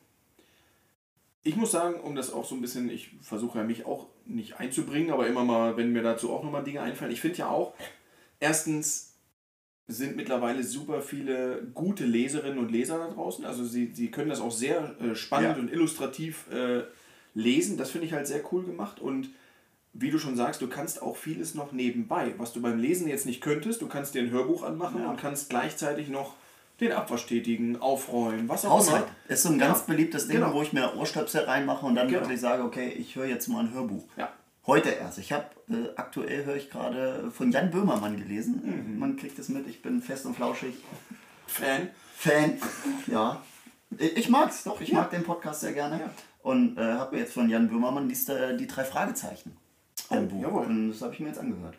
[1.45, 4.59] Ich muss sagen, um das auch so ein bisschen, ich versuche ja mich auch nicht
[4.59, 7.13] einzubringen, aber immer mal, wenn mir dazu auch nochmal Dinge einfallen.
[7.13, 7.75] Ich finde ja auch,
[8.41, 9.08] erstens
[9.91, 13.45] sind mittlerweile super viele gute Leserinnen und Leser da draußen.
[13.47, 15.63] Also sie, sie können das auch sehr äh, spannend Ja.
[15.63, 16.83] und illustrativ äh,
[17.35, 17.79] lesen.
[17.79, 19.01] Das finde ich halt sehr cool gemacht.
[19.01, 19.31] Und
[19.95, 23.25] wie du schon sagst, du kannst auch vieles noch nebenbei, was du beim Lesen jetzt
[23.25, 23.81] nicht könntest.
[23.81, 25.11] Du kannst dir ein Hörbuch anmachen Ja.
[25.11, 26.35] und kannst gleichzeitig noch
[26.81, 29.35] den Abwasch tätigen, aufräumen, was auch Haushalt immer.
[29.35, 30.53] ist so ein ganz Ja, beliebtes Ding, genau.
[30.55, 32.21] wo ich mir Ohrstöpsel reinmache und dann Genau.
[32.21, 34.05] wirklich sage, okay, ich höre jetzt mal ein Hörbuch.
[34.17, 34.33] Ja.
[34.69, 35.19] Heute erst.
[35.19, 38.61] Ich habe äh, aktuell höre ich gerade von Jan Böhmermann gelesen.
[38.93, 38.99] Mhm.
[38.99, 40.77] Man kriegt es mit, ich bin fest und flauschig.
[41.47, 41.89] Fan.
[42.15, 42.59] Fan.
[43.07, 43.43] Ja.
[43.97, 45.01] Ich ich mag's doch, ich Ja.
[45.01, 45.99] mag den Podcast sehr gerne.
[46.01, 46.11] Ja.
[46.43, 49.57] Und äh, habe mir jetzt von Jan Böhmermann liest, äh, die drei Fragezeichen.
[50.11, 50.43] Ein Oh, Buch.
[50.43, 50.67] jawohl.
[50.67, 51.77] Und das habe ich mir jetzt angehört.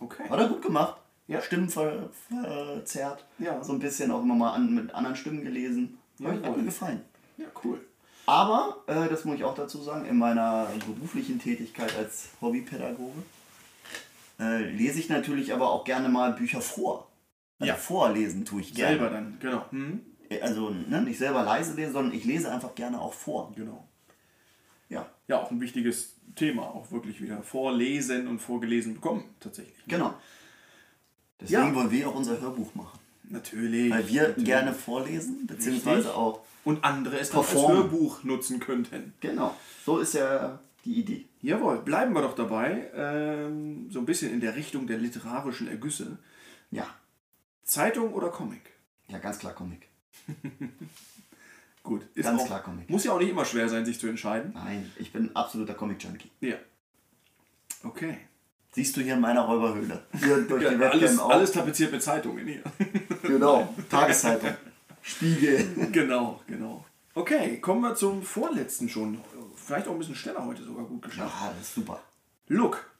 [0.00, 0.26] Okay.
[0.28, 0.96] Hat er gut gemacht.
[1.28, 1.40] Ja.
[1.42, 3.24] Stimmen ver, verzerrt.
[3.38, 3.62] Ja.
[3.62, 5.98] So ein bisschen auch immer mal an, mit anderen Stimmen gelesen.
[6.24, 7.02] Hat, hat mir gefallen.
[7.36, 7.80] Ja, cool.
[8.30, 13.22] Aber, äh, das muss ich auch dazu sagen, in meiner beruflichen Tätigkeit als Hobbypädagoge
[14.38, 17.08] äh, lese ich natürlich aber auch gerne mal Bücher vor.
[17.58, 17.76] Also Ja.
[17.76, 18.96] Vorlesen tue ich gerne.
[18.98, 19.64] Selber dann, genau.
[19.70, 20.00] Hm?
[20.42, 23.52] Also ne, nicht selber leise lesen, sondern ich lese einfach gerne auch vor.
[23.56, 23.86] Genau.
[24.88, 29.74] Ja, Ja, auch ein wichtiges Thema, auch wirklich wieder vorlesen und vorgelesen bekommen, tatsächlich.
[29.88, 30.14] genau.
[31.40, 31.74] Deswegen Ja.
[31.74, 32.98] wollen wir auch unser Hörbuch machen.
[33.24, 33.90] Natürlich.
[33.90, 34.44] Weil wir natürlich.
[34.44, 36.14] gerne vorlesen, beziehungsweise Richtig.
[36.14, 36.40] auch.
[36.64, 37.54] Und andere es dann als.
[37.54, 39.14] Hörbuch nutzen könnten.
[39.20, 41.26] Genau, so ist ja die Idee.
[41.42, 42.90] Jawohl, bleiben wir doch dabei.
[42.94, 46.18] Ähm, so ein bisschen in der Richtung der literarischen Ergüsse.
[46.70, 46.86] Ja,
[47.64, 48.60] Zeitung oder Comic?
[49.08, 49.88] ja, ganz klar Comic.
[51.82, 52.90] Gut, ist Ganz auch, klar Comic.
[52.90, 54.52] Muss ja auch nicht immer schwer sein, sich zu entscheiden.
[54.54, 56.30] Nein, ich bin absoluter Comic-Junkie.
[56.40, 56.56] Ja.
[57.82, 58.18] Okay.
[58.72, 60.04] Siehst du hier in meiner Räuberhöhle.
[60.18, 61.30] Hier durch Ja, die Webcam alles, auch.
[61.30, 62.62] alles tapeziert mit Zeitungen hier.
[63.22, 64.50] Genau, Tageszeitung.
[65.02, 65.88] Spiegel.
[65.92, 66.84] genau, genau.
[67.14, 69.20] Okay, kommen wir zum vorletzten schon.
[69.56, 71.34] Vielleicht auch ein bisschen schneller heute sogar gut geschafft.
[71.40, 72.00] Ja, das ist super.
[72.48, 72.90] Look.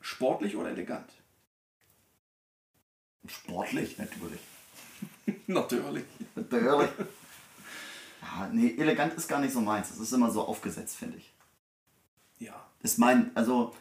[0.00, 1.10] Sportlich oder elegant?
[3.26, 4.40] Sportlich, natürlich.
[5.48, 6.04] Natürlich.
[6.34, 6.90] Natürlich.
[8.22, 9.88] Ja, nee, elegant ist gar nicht so meins.
[9.88, 11.32] Das ist immer so aufgesetzt, finde ich.
[12.38, 12.54] Ja.
[12.82, 13.74] Ist mein, also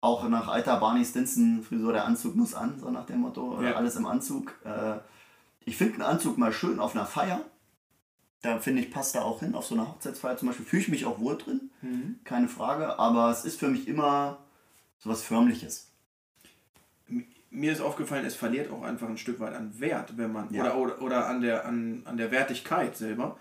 [0.00, 3.56] auch nach alter Barney Stinson Frisur, der Anzug muss an, so nach dem Motto.
[3.56, 3.76] oder Ja.
[3.76, 4.54] Alles im Anzug.
[4.64, 4.98] Äh,
[5.64, 7.42] ich finde einen Anzug mal schön auf einer Feier.
[8.42, 9.54] Da finde ich, passt da auch hin.
[9.54, 11.70] Auf so einer Hochzeitsfeier zum Beispiel fühle ich mich auch wohl drin.
[11.82, 12.20] Mhm.
[12.24, 12.98] Keine Frage.
[12.98, 14.38] Aber es ist für mich immer
[14.98, 15.88] so was Förmliches.
[17.50, 20.52] Mir ist aufgefallen, es verliert auch einfach ein Stück weit an Wert, wenn man.
[20.54, 20.74] Ja.
[20.74, 23.36] Oder, oder, oder an, der, an, an der Wertigkeit selber.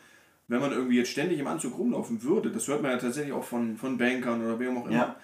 [0.48, 3.44] Wenn man irgendwie jetzt ständig im Anzug rumlaufen würde, das hört man ja tatsächlich auch
[3.44, 5.16] von, von Bankern oder wem auch immer, Ja.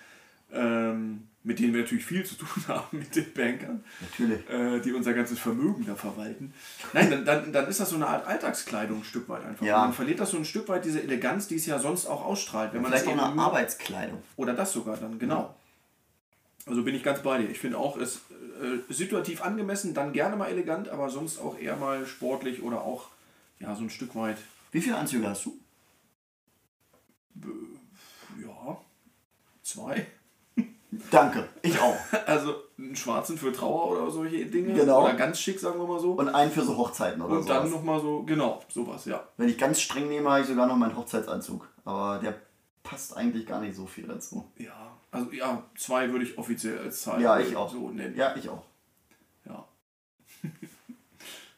[0.53, 4.49] ähm, mit denen wir natürlich viel zu tun haben, mit den Bankern, Natürlich.
[4.49, 6.53] äh, die unser ganzes Vermögen da verwalten.
[6.91, 9.65] Nein, dann, dann, dann ist das so eine Art Alltagskleidung ein Stück weit einfach.
[9.65, 9.79] Ja.
[9.79, 12.73] Man verliert das so ein Stück weit diese Eleganz, die es ja sonst auch ausstrahlt.
[12.73, 14.21] Wenn man Vielleicht auch eine Arbeitskleidung.
[14.35, 15.55] Oder das sogar dann, genau.
[16.65, 17.49] Also bin ich ganz bei dir.
[17.49, 18.21] Ich finde auch, es
[18.61, 23.09] äh, situativ angemessen, dann gerne mal elegant, aber sonst auch eher mal sportlich oder auch
[23.59, 24.37] ja, so ein Stück weit,
[24.71, 25.59] Wie viele Anzüge hast du?
[28.41, 28.77] ja,
[29.61, 30.07] zwei.
[31.11, 31.47] Danke.
[31.61, 31.95] Ich auch.
[32.25, 34.73] Also einen schwarzen für Trauer oder solche Dinge.
[34.73, 35.03] Genau.
[35.03, 36.13] Oder ganz schick, sagen wir mal so.
[36.13, 37.49] Und einen für so Hochzeiten oder Und so.
[37.49, 39.23] dann nochmal so, genau, sowas, ja.
[39.37, 41.67] Wenn ich ganz streng nehme, habe ich sogar noch meinen Hochzeitsanzug.
[41.85, 42.35] Aber der
[42.83, 44.51] passt eigentlich gar nicht so viel dazu.
[44.57, 47.71] Ja, also ja, zwei würde ich offiziell als Zahl Ja, ich auch.
[47.71, 48.15] so nennen.
[48.17, 48.63] Ja, ich auch.
[49.45, 49.65] Ja.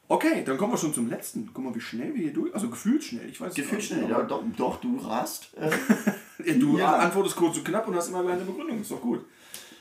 [0.08, 1.50] okay, dann kommen wir schon zum letzten.
[1.54, 2.54] Guck mal, wie schnell wir hier durch.
[2.54, 3.28] Also gefühlt schnell.
[3.30, 4.10] Ich weiß Gefühlt nicht, schnell.
[4.10, 5.50] Ja, doch, doch, du rast.
[6.38, 6.98] Du Ja.
[6.98, 8.82] antwortest kurz und knapp und hast immer eine Begründung.
[8.82, 9.26] Ist doch gut.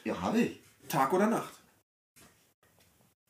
[0.04, 0.60] ja, habe ich.
[0.88, 1.52] Tag oder Nacht?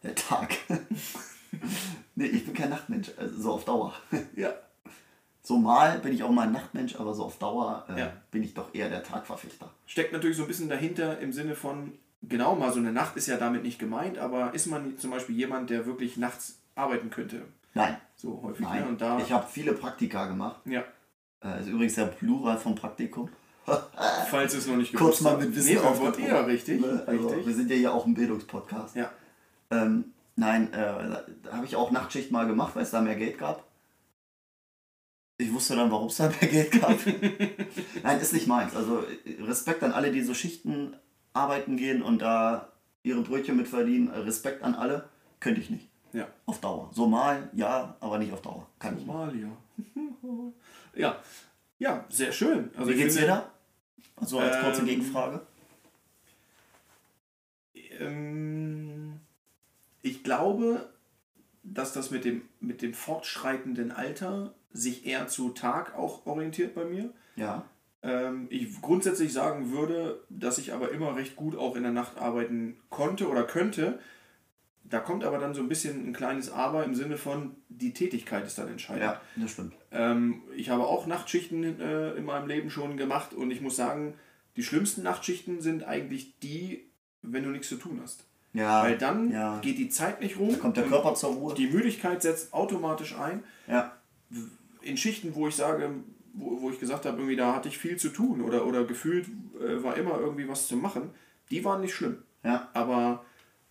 [0.03, 0.55] Der Tag.
[2.15, 3.11] nee, ich bin kein Nachtmensch.
[3.17, 3.95] Also so auf Dauer.
[4.37, 4.51] Ja.
[5.43, 8.13] So mal bin ich auch mal ein Nachtmensch, aber so auf Dauer äh, Ja.
[8.33, 9.71] bin ich doch eher der Tagverfechter.
[9.87, 13.29] Steckt natürlich so ein bisschen dahinter im Sinne von, genau, mal so eine Nacht ist
[13.29, 17.43] ja damit nicht gemeint, aber ist man zum Beispiel jemand, der wirklich nachts arbeiten könnte?
[17.75, 18.67] Nein, So häufig.
[18.67, 18.83] nein.
[18.83, 18.89] Ne?
[18.89, 20.61] Und da, Ich habe viele Praktika gemacht.
[20.65, 20.83] ja,
[21.47, 23.29] Äh, ist übrigens der Plural vom Praktikum.
[24.31, 25.43] falls es noch nicht Kurz gewusst mal habt.
[25.43, 26.01] mit Wissen nee, aufgetaucht.
[26.19, 26.81] wollten- Ja, richtig.
[26.81, 27.03] Ne?
[27.07, 27.47] Also, richtig.
[27.47, 28.95] wir sind ja hier auch ein Bildungspodcast.
[28.95, 29.11] Ja.
[29.71, 33.39] Ähm, nein, äh, da, habe ich auch Nachtschicht mal gemacht, weil es da mehr Geld
[33.39, 33.65] gab.
[35.39, 36.97] Ich wusste dann, warum es da mehr Geld gab.
[38.03, 38.75] nein, ist nicht meins.
[38.77, 39.03] Also
[39.41, 40.97] Respekt an alle, die so Schichten
[41.33, 42.69] arbeiten gehen und da
[43.03, 44.09] ihre Brötchen mit verdienen.
[44.09, 45.09] Respekt an alle.
[45.41, 45.89] Könnte ich nicht.
[46.13, 46.29] Ja.
[46.47, 46.91] Auf Dauer.
[46.95, 48.67] So mal, ja, aber nicht auf Dauer.
[48.79, 49.13] Kann ich nicht.
[49.13, 49.49] Somalia.
[50.97, 51.23] ja.
[51.79, 52.71] Ja, sehr schön.
[52.77, 53.53] Also Wie geht's dir finde, da?
[54.17, 55.41] Also als kurze Ähm, Gegenfrage.
[58.01, 59.21] Ähm,
[60.03, 60.89] ich glaube,
[61.63, 66.85] dass das mit dem, mit dem fortschreitenden Alter sich eher zu Tag auch orientiert bei
[66.85, 67.11] mir.
[67.37, 67.65] Ja.
[68.03, 72.19] Ähm, ich grundsätzlich sagen würde, dass ich aber immer recht gut auch in der Nacht
[72.19, 73.99] arbeiten konnte oder könnte.
[74.89, 78.47] Da kommt aber dann so ein bisschen ein kleines Aber im Sinne von, die Tätigkeit
[78.47, 79.05] ist dann entscheidend.
[79.05, 79.75] Ja, das stimmt.
[79.91, 84.15] Ähm, ich habe auch Nachtschichten äh, in meinem Leben schon gemacht und ich muss sagen,
[84.57, 86.89] die schlimmsten Nachtschichten sind eigentlich die,
[87.23, 88.25] wenn du nichts zu tun hast.
[88.53, 88.83] Ja.
[88.83, 89.61] Weil dann ja.
[89.61, 90.51] geht die Zeit nicht rum.
[90.51, 91.55] Da kommt der Körper zur Ruhe.
[91.55, 93.45] Die Müdigkeit setzt automatisch ein.
[93.67, 93.93] Ja.
[94.81, 95.91] In Schichten, wo ich sage,
[96.33, 99.27] wo, wo ich gesagt habe, irgendwie da hatte ich viel zu tun oder, oder gefühlt
[99.61, 101.11] äh, war immer irgendwie was zu machen,
[101.51, 102.23] die waren nicht schlimm.
[102.45, 102.69] Ja.
[102.73, 103.25] Aber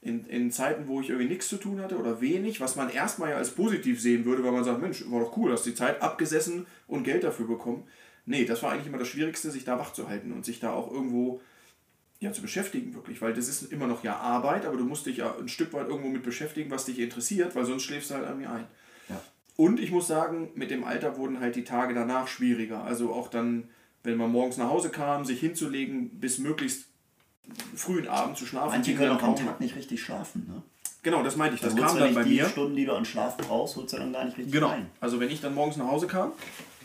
[0.06, 3.32] in, in Zeiten, wo ich irgendwie nichts zu tun hatte oder wenig, was man erstmal
[3.32, 6.00] ja als positiv sehen würde, weil man sagt, Mensch, war doch cool, hast die Zeit
[6.00, 7.88] abgesessen und Geld dafür bekommen.
[8.28, 10.74] Nee, das war eigentlich immer das Schwierigste, sich da wach zu halten und sich da
[10.74, 11.42] auch irgendwo
[12.20, 13.20] ja, zu beschäftigen, wirklich.
[13.20, 15.88] Weil das ist immer noch ja Arbeit, aber du musst dich ja ein Stück weit
[15.88, 18.68] irgendwo mit beschäftigen, was dich interessiert, weil sonst schläfst du halt an mir ein.
[19.10, 19.20] Ja.
[19.58, 22.84] Und ich muss sagen, mit dem Alter wurden halt die Tage danach schwieriger.
[22.84, 23.70] Also auch dann,
[24.04, 26.90] wenn man morgens nach Hause kam, sich hinzulegen, bis möglichst
[27.76, 28.70] frühen Abend zu schlafen.
[28.72, 30.46] Manche können auch am Tag nicht richtig schlafen.
[30.48, 30.62] Ne?
[31.04, 31.62] Genau, das meinte ich.
[31.62, 32.46] Das Dann kam dann nicht bei die mir.
[32.50, 34.68] Stunden, die du an Schlaf brauchst, holst du dann gar nicht richtig Genau.
[34.70, 34.90] rein.
[35.00, 36.32] Also wenn ich dann morgens nach Hause kam,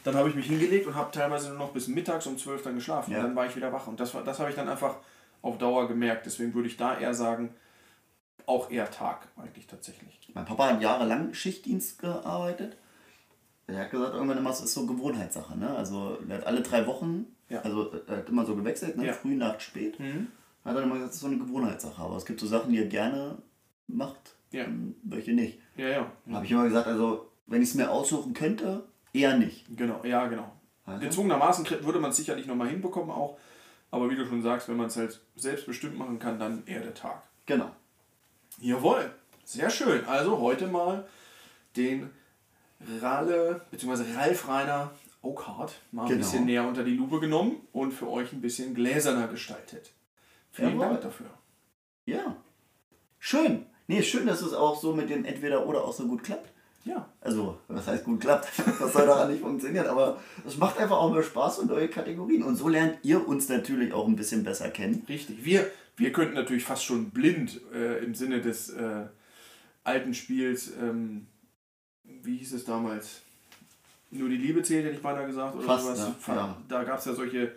[0.04, 2.74] dann habe ich mich hingelegt und habe teilweise nur noch bis mittags um 12 dann
[2.74, 3.12] geschlafen.
[3.12, 3.18] Ja.
[3.18, 3.86] Und dann war ich wieder wach.
[3.86, 4.96] Und das, war- das habe ich dann einfach
[5.42, 6.26] auf Dauer gemerkt.
[6.26, 7.54] Deswegen würde ich da eher sagen,
[8.46, 10.18] auch eher Tag eigentlich tatsächlich.
[10.34, 12.76] Mein Papa hat jahrelang Schichtdienst gearbeitet.
[13.66, 15.56] Er hat gesagt, irgendwann immer, es ist so Gewohnheitssache.
[15.56, 15.70] Ne?
[15.76, 17.60] Also er hat alle drei Wochen, Ja.
[17.60, 19.06] also er hat immer so gewechselt, ne?
[19.06, 19.12] Ja.
[19.12, 19.98] früh, Nacht, spät.
[20.64, 22.00] Hat er immer gesagt, es ist so eine Gewohnheitssache.
[22.02, 23.38] Aber es gibt so Sachen, die er gerne
[23.86, 24.66] macht, Ja.
[25.02, 25.58] welche nicht.
[25.76, 26.12] Ja, ja.
[26.32, 29.64] Habe ich immer gesagt, also wenn ich es mir aussuchen könnte, eher nicht.
[29.76, 30.52] Genau, ja, genau.
[30.84, 31.00] Also?
[31.00, 33.38] Gezwungenermaßen würde man es sicherlich nochmal hinbekommen auch.
[33.90, 36.94] Aber wie du schon sagst, wenn man es halt selbstbestimmt machen kann, dann eher der
[36.94, 37.22] Tag.
[37.46, 37.70] Genau.
[38.60, 39.10] Jawohl,
[39.44, 40.04] sehr schön.
[40.04, 41.08] Also heute mal
[41.76, 42.10] den
[43.00, 44.14] Ralle bzw.
[44.14, 44.92] Ralf Reiner
[45.22, 46.20] Oakhart mal ein Genau.
[46.20, 49.92] bisschen näher unter die Lupe genommen und für euch ein bisschen gläserner gestaltet.
[50.52, 50.86] Vielen Jawohl.
[50.86, 51.26] Dank dafür.
[52.06, 52.36] Ja.
[53.18, 53.66] Schön.
[53.86, 56.48] Nee, schön, dass es auch so mit dem Entweder-Oder auch so gut klappt.
[56.84, 57.08] Ja.
[57.20, 58.48] Also, was heißt gut klappt?
[58.80, 62.42] Das soll daran nicht funktionieren, aber es macht einfach auch mal Spaß und neue Kategorien.
[62.42, 65.04] Und so lernt ihr uns natürlich auch ein bisschen besser kennen.
[65.08, 65.44] Richtig.
[65.44, 69.06] Wir, wir könnten natürlich fast schon blind äh, im Sinne des äh,
[69.84, 71.26] alten Spiels, ähm,
[72.04, 73.20] wie hieß es damals?
[74.10, 75.54] Nur die Liebe zählt, hätte ich beinahe gesagt.
[75.56, 76.08] Oder Fast, sowas.
[76.18, 76.56] Fa- Ja.
[76.68, 77.52] Da gab es ja solche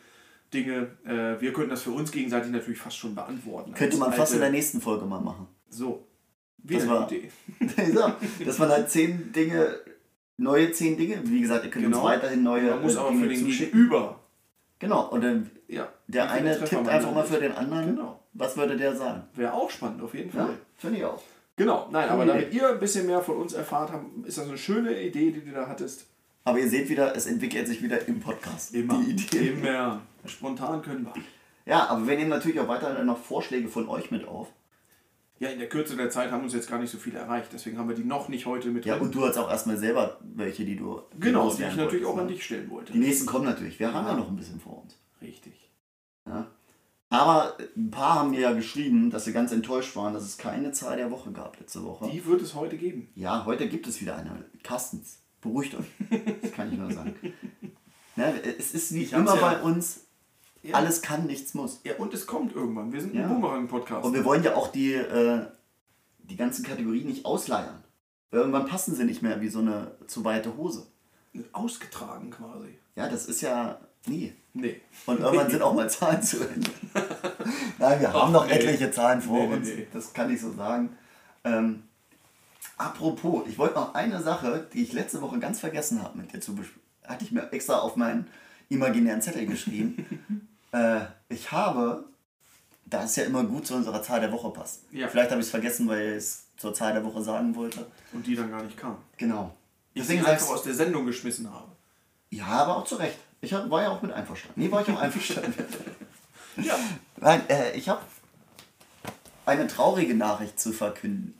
[0.53, 0.91] Dinge.
[1.05, 3.73] Äh, wir könnten das für uns gegenseitig natürlich fast schon beantworten.
[3.73, 5.47] Könnte man fast in der nächsten Folge mal machen.
[5.69, 6.07] So.
[6.59, 7.29] Wieder Das eine war- Idee.
[7.93, 9.75] ja, dass man halt zehn Dinge,
[10.37, 11.97] neue zehn Dinge, wie gesagt, ihr könnt Genau.
[11.97, 13.47] uns weiterhin neue Man muss äh, aber Dinge für den.
[13.47, 14.19] Gegenüber.
[14.79, 15.87] Genau, und dann Ja.
[16.07, 17.95] der wie eine tippt einfach mal für den anderen.
[17.95, 18.19] Genau.
[18.33, 19.23] Was würde der sagen?
[19.35, 20.55] Wäre auch spannend, auf jeden Ja, Fall.
[20.77, 21.21] finde ich auch.
[21.55, 24.57] Genau, nein, aber damit ihr ein bisschen mehr von uns erfahrt habt, ist das eine
[24.57, 26.07] schöne Idee, die du da hattest.
[26.45, 28.73] Aber ihr seht wieder, es entwickelt sich wieder im Podcast.
[28.73, 29.49] Die Idee.
[29.49, 30.01] Immer.
[30.25, 31.13] Spontan können wir.
[31.65, 34.49] Ja, aber wir nehmen natürlich auch weiterhin noch Vorschläge von euch mit auf.
[35.39, 37.77] Ja, in der Kürze der Zeit haben uns jetzt gar nicht so viele erreicht, deswegen
[37.77, 39.07] haben wir die noch nicht heute mit Ja, drin.
[39.07, 41.01] und du hast auch erstmal selber welche, die du.
[41.19, 42.33] Genau, die ich natürlich auch an ne?
[42.33, 42.93] dich stellen wollte.
[42.93, 43.79] Die nächsten kommen natürlich.
[43.79, 44.11] Wir haben Ja.
[44.13, 44.97] ja noch ein bisschen vor uns.
[45.21, 45.71] Richtig.
[46.27, 46.47] Ja.
[47.09, 50.71] Aber ein paar haben mir ja geschrieben, dass sie ganz enttäuscht waren, dass es keine
[50.71, 52.09] Zahl der Woche gab letzte Woche.
[52.09, 53.09] Die wird es heute geben.
[53.15, 54.45] Ja, heute gibt es wieder eine.
[54.63, 55.85] Carstens, beruhigt euch.
[56.41, 57.15] Das kann ich nur sagen.
[58.15, 60.01] Ne, es ist wie Ich immer ja- bei uns,
[60.61, 60.75] Ja.
[60.75, 61.81] alles kann, nichts muss.
[61.83, 62.91] Ja, und es kommt irgendwann.
[62.93, 63.23] Wir sind Ja.
[63.23, 64.05] ein Boomerang-Podcast.
[64.05, 65.45] Und wir wollen ja auch die, äh,
[66.19, 67.83] die ganzen Kategorien nicht ausleiern.
[68.31, 70.87] Irgendwann passen sie nicht mehr wie so eine zu weite Hose.
[71.51, 72.77] Ausgetragen quasi.
[72.95, 74.33] Ja, das ist ja nie.
[74.53, 74.79] Nee.
[75.07, 76.69] Und irgendwann sind auch mal Zahlen zu Ende.
[77.79, 78.53] Nein, wir haben noch nee.
[78.53, 79.67] etliche Zahlen vor nee, uns.
[79.67, 79.87] nee.
[79.91, 80.95] Das kann ich so sagen.
[81.43, 81.83] Ähm,
[82.77, 86.41] apropos, ich wollte noch eine Sache, die ich letzte Woche ganz vergessen habe mit dir
[86.41, 86.81] zu besprechen.
[87.03, 88.27] Hatte ich mir extra auf meinen
[88.69, 90.47] imaginären Zettel geschrieben.
[90.71, 92.05] äh, ich habe,
[92.85, 94.83] da es ja immer gut zu unserer Zahl der Woche passt.
[94.91, 95.07] Ja.
[95.07, 97.85] Vielleicht habe ich es vergessen, weil ich es zur Zahl der Woche sagen wollte.
[98.13, 98.97] Und die dann gar nicht kam.
[99.17, 99.53] Genau.
[99.93, 101.71] Ich Deswegen einfach aus der Sendung geschmissen habe.
[102.29, 103.17] Ja, aber auch zu Recht.
[103.41, 104.61] Ich hab, war ja auch mit einverstanden.
[104.61, 105.53] Nee, war ich auch einverstanden.
[106.55, 106.77] Ja.
[107.17, 108.03] Nein, äh, ich habe
[109.43, 111.33] eine traurige Nachricht zu verkünden.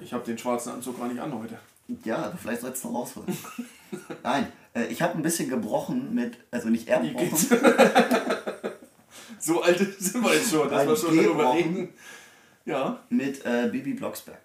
[0.00, 1.58] Ich habe den schwarzen Anzug gar nicht an heute.
[2.04, 3.36] Ja, aber vielleicht sollst du noch rausholen.
[4.22, 7.28] Nein, äh, ich habe ein bisschen gebrochen mit, also nicht erbrochen,
[9.40, 11.88] so alt sind wir jetzt schon, dass wir schon darüber reden.
[12.64, 13.00] Ja.
[13.08, 14.38] mit äh, Bibi Blocksberg.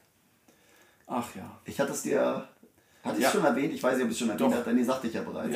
[1.06, 1.60] Ach ja.
[1.66, 2.48] Ich hatte es dir,
[3.04, 3.32] hatte ich Ja.
[3.32, 3.74] schon erwähnt?
[3.74, 5.54] Ich weiß nicht, ob ich es schon erwähnt habe, denn die sagte ich ja bereits.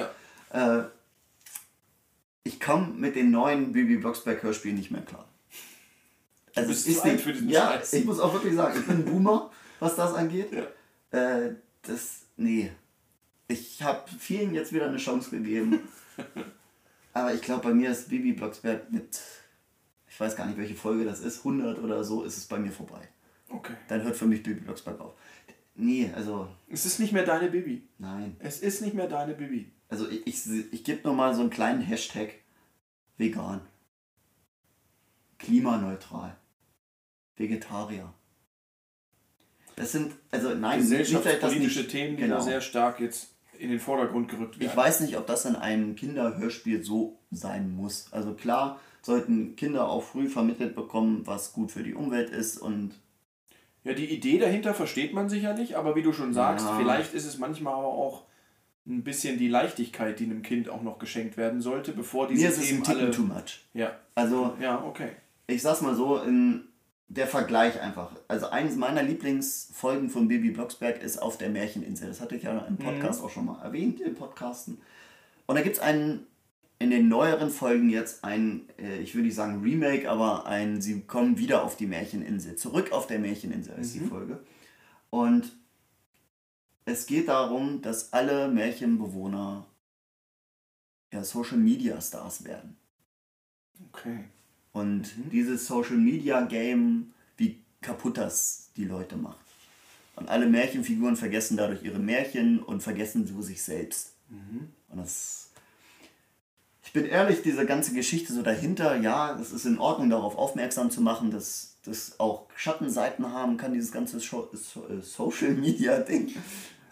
[0.54, 0.80] Ja.
[0.80, 0.84] Äh,
[2.44, 5.26] ich komme mit den neuen Bibi Blocksberg Hörspielen nicht mehr klar.
[6.60, 7.94] Also es ist nicht, für diesen ja, Scheiß.
[7.94, 10.52] ich muss auch wirklich sagen, ich bin ein Boomer, was das angeht.
[10.52, 10.68] Ja.
[11.20, 12.72] Äh, das, nee.
[13.48, 15.80] Ich habe vielen jetzt wieder eine Chance gegeben.
[17.14, 19.20] Aber ich glaube, bei mir ist Bibi Blocksberg mit,
[20.08, 22.72] ich weiß gar nicht, welche Folge das ist, 100 oder so, ist es bei mir
[22.72, 23.08] vorbei.
[23.50, 23.74] Okay.
[23.88, 25.14] Dann hört für mich Bibi Blocksberg auf.
[25.76, 27.88] Nee, also, Es ist nicht mehr deine Bibi.
[27.98, 28.36] nein.
[28.40, 29.72] Es ist nicht mehr deine Bibi.
[29.88, 32.36] Also ich, ich, ich gebe nur mal so einen kleinen Hashtag
[33.18, 33.62] vegan.
[35.40, 36.36] Klimaneutral.
[37.40, 38.14] Vegetarier.
[39.76, 41.92] Das sind, also nein, Gesellschaftspolitische nicht.
[41.92, 42.36] Themen, die genau.
[42.36, 44.70] da sehr stark jetzt in den Vordergrund gerückt werden.
[44.70, 48.08] Ich weiß nicht, ob das in einem Kinderhörspiel so sein muss.
[48.12, 52.92] Also klar sollten Kinder auch früh vermittelt bekommen, was gut für die Umwelt ist und
[53.86, 56.78] Ja, die Idee dahinter versteht man sicherlich, aber wie du schon sagst, Ja.
[56.78, 58.24] vielleicht ist es manchmal aber auch
[58.86, 62.50] ein bisschen die Leichtigkeit, die einem Kind auch noch geschenkt werden sollte, bevor diese mir
[62.50, 63.12] ist es Themen ein Ticken alle...
[63.12, 63.62] too much.
[63.74, 65.12] Ja, Also ja, okay.
[65.48, 66.69] ich sag's mal so, in
[67.10, 68.12] der Vergleich einfach.
[68.28, 72.08] Also eines meiner Lieblingsfolgen von Baby Blocksberg ist auf der Märcheninsel.
[72.08, 74.80] Das hatte ich ja im Podcast auch schon mal erwähnt, im Podcasten.
[75.48, 76.28] Und da gibt's einen,
[76.78, 81.02] in den neueren Folgen jetzt ein, äh, ich würde nicht sagen Remake, aber ein, sie
[81.02, 82.56] kommen wieder auf die Märcheninsel.
[82.56, 84.40] Zurück auf der Märcheninsel ist die Folge.
[85.10, 85.52] Und
[86.86, 89.66] es geht darum, dass alle Märchenbewohner
[91.12, 92.78] ja, Social Media Stars werden.
[93.88, 94.26] Okay.
[94.72, 99.38] Und dieses Social Media Game, wie kaputt das die Leute macht.
[100.16, 104.14] Und alle Märchenfiguren vergessen dadurch ihre Märchen und vergessen so sich selbst.
[104.90, 105.50] Und das.
[106.84, 110.90] Ich bin ehrlich, diese ganze Geschichte so dahinter, ja, es ist in Ordnung, darauf aufmerksam
[110.92, 116.00] zu machen, dass das auch Schattenseiten haben kann, dieses ganze Scho so äh, Social Media
[116.00, 116.30] Ding.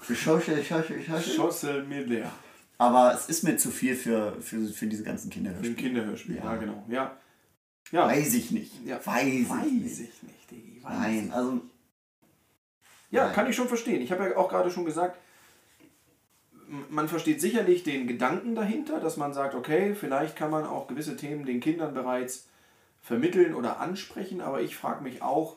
[0.08, 1.22] Social, social, social.
[1.22, 2.32] Social Media.
[2.78, 5.76] Aber es ist mir zu viel für, für, für diese ganzen Für ein Kinderhörspiele.
[5.76, 6.56] Kinderhörspiel, ja, Ja.
[6.58, 6.84] genau.
[6.90, 7.18] Ja.
[7.92, 8.08] Ja.
[8.08, 8.72] Weiß ich nicht.
[8.86, 10.00] Ja, Weiß, ich weiß nicht.
[10.00, 11.62] ich nicht, Digi, weiß Nein, also
[13.12, 13.34] Ja, Nein.
[13.34, 14.02] kann ich schon verstehen.
[14.02, 15.18] Ich habe ja auch gerade schon gesagt,
[16.90, 21.16] man versteht sicherlich den Gedanken dahinter, dass man sagt, okay, vielleicht kann man auch gewisse
[21.16, 22.48] Themen den Kindern bereits
[23.02, 25.56] vermitteln oder ansprechen, aber ich frage mich auch,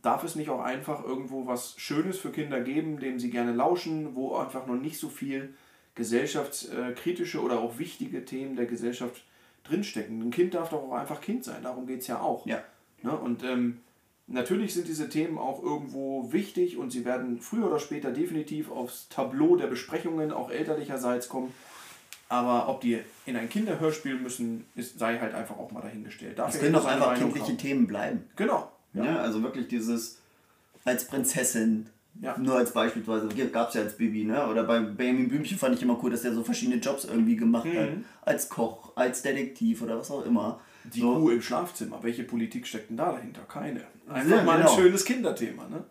[0.00, 4.14] darf es nicht auch einfach irgendwo was Schönes für Kinder geben, dem sie gerne lauschen,
[4.14, 5.54] wo einfach noch nicht so viel
[5.96, 9.24] gesellschaftskritische oder auch wichtige Themen der Gesellschaft
[9.64, 10.20] drinstecken.
[10.22, 12.46] Ein Kind darf doch auch einfach Kind sein, darum geht es ja auch.
[12.46, 12.62] Ja.
[13.02, 13.16] Ne?
[13.16, 13.80] Und ähm,
[14.26, 19.08] natürlich sind diese Themen auch irgendwo wichtig und sie werden früher oder später definitiv aufs
[19.08, 21.52] Tableau der Besprechungen auch elterlicherseits kommen.
[22.28, 26.32] Aber ob die in ein Kinderhörspiel müssen, ist, sei halt einfach auch mal dahingestellt.
[26.32, 27.58] Es Dafür können jeder doch einfach Meinung kindliche haben.
[27.58, 28.24] Themen bleiben.
[28.36, 28.72] Genau.
[28.94, 29.16] Ja.
[29.18, 30.18] also wirklich dieses
[30.84, 31.88] als Prinzessin.
[32.20, 32.36] Ja.
[32.38, 34.46] Nur als beispielsweise, gab es ja als Baby, ne?
[34.46, 37.66] Oder bei Benjamin Blümchen fand ich immer cool, dass der so verschiedene Jobs irgendwie gemacht
[37.66, 37.90] hat.
[37.90, 38.04] Mhm.
[38.20, 40.60] Als Koch, als Detektiv oder was auch immer.
[40.84, 43.42] Die so, Kuh im Schlafzimmer, welche Politik steckt denn da dahinter?
[43.42, 43.80] Keine.
[44.08, 44.70] Einfach Ja, mal genau.
[44.70, 45.68] ein schönes Kinderthema.
[45.68, 45.84] Ne?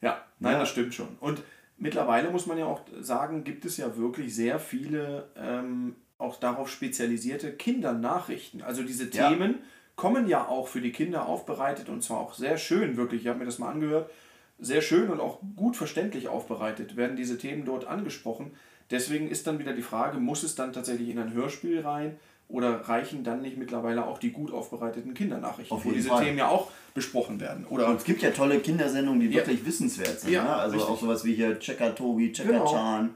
[0.00, 0.60] Ja, nein, Ja.
[0.60, 1.08] das stimmt schon.
[1.20, 1.42] Und
[1.78, 6.68] mittlerweile muss man ja auch sagen, gibt es ja wirklich sehr viele ähm, auch darauf
[6.70, 8.62] spezialisierte Kindernachrichten.
[8.62, 9.10] Also diese.
[9.10, 9.56] Themen
[9.96, 13.22] kommen ja auch für die Kinder aufbereitet und zwar auch sehr schön, wirklich.
[13.22, 14.10] Ich habe mir das mal angehört.
[14.58, 18.52] Sehr schön und auch gut verständlich aufbereitet werden diese Themen dort angesprochen.
[18.90, 22.16] Deswegen ist dann wieder die Frage, muss es dann tatsächlich in ein Hörspiel rein
[22.48, 26.24] oder reichen dann nicht mittlerweile auch die gut aufbereiteten Kindernachrichten, Auf wo diese Fall.
[26.24, 27.64] Themen ja auch besprochen werden?
[27.68, 29.36] Oder Und es gibt ja tolle Kindersendungen, die Ja.
[29.36, 30.30] wirklich wissenswert sind.
[30.32, 30.54] Ja, ne?
[30.56, 30.92] Also richtig.
[30.94, 32.66] auch sowas wie hier Checker Tobi, Checker Genau.
[32.70, 33.10] Chan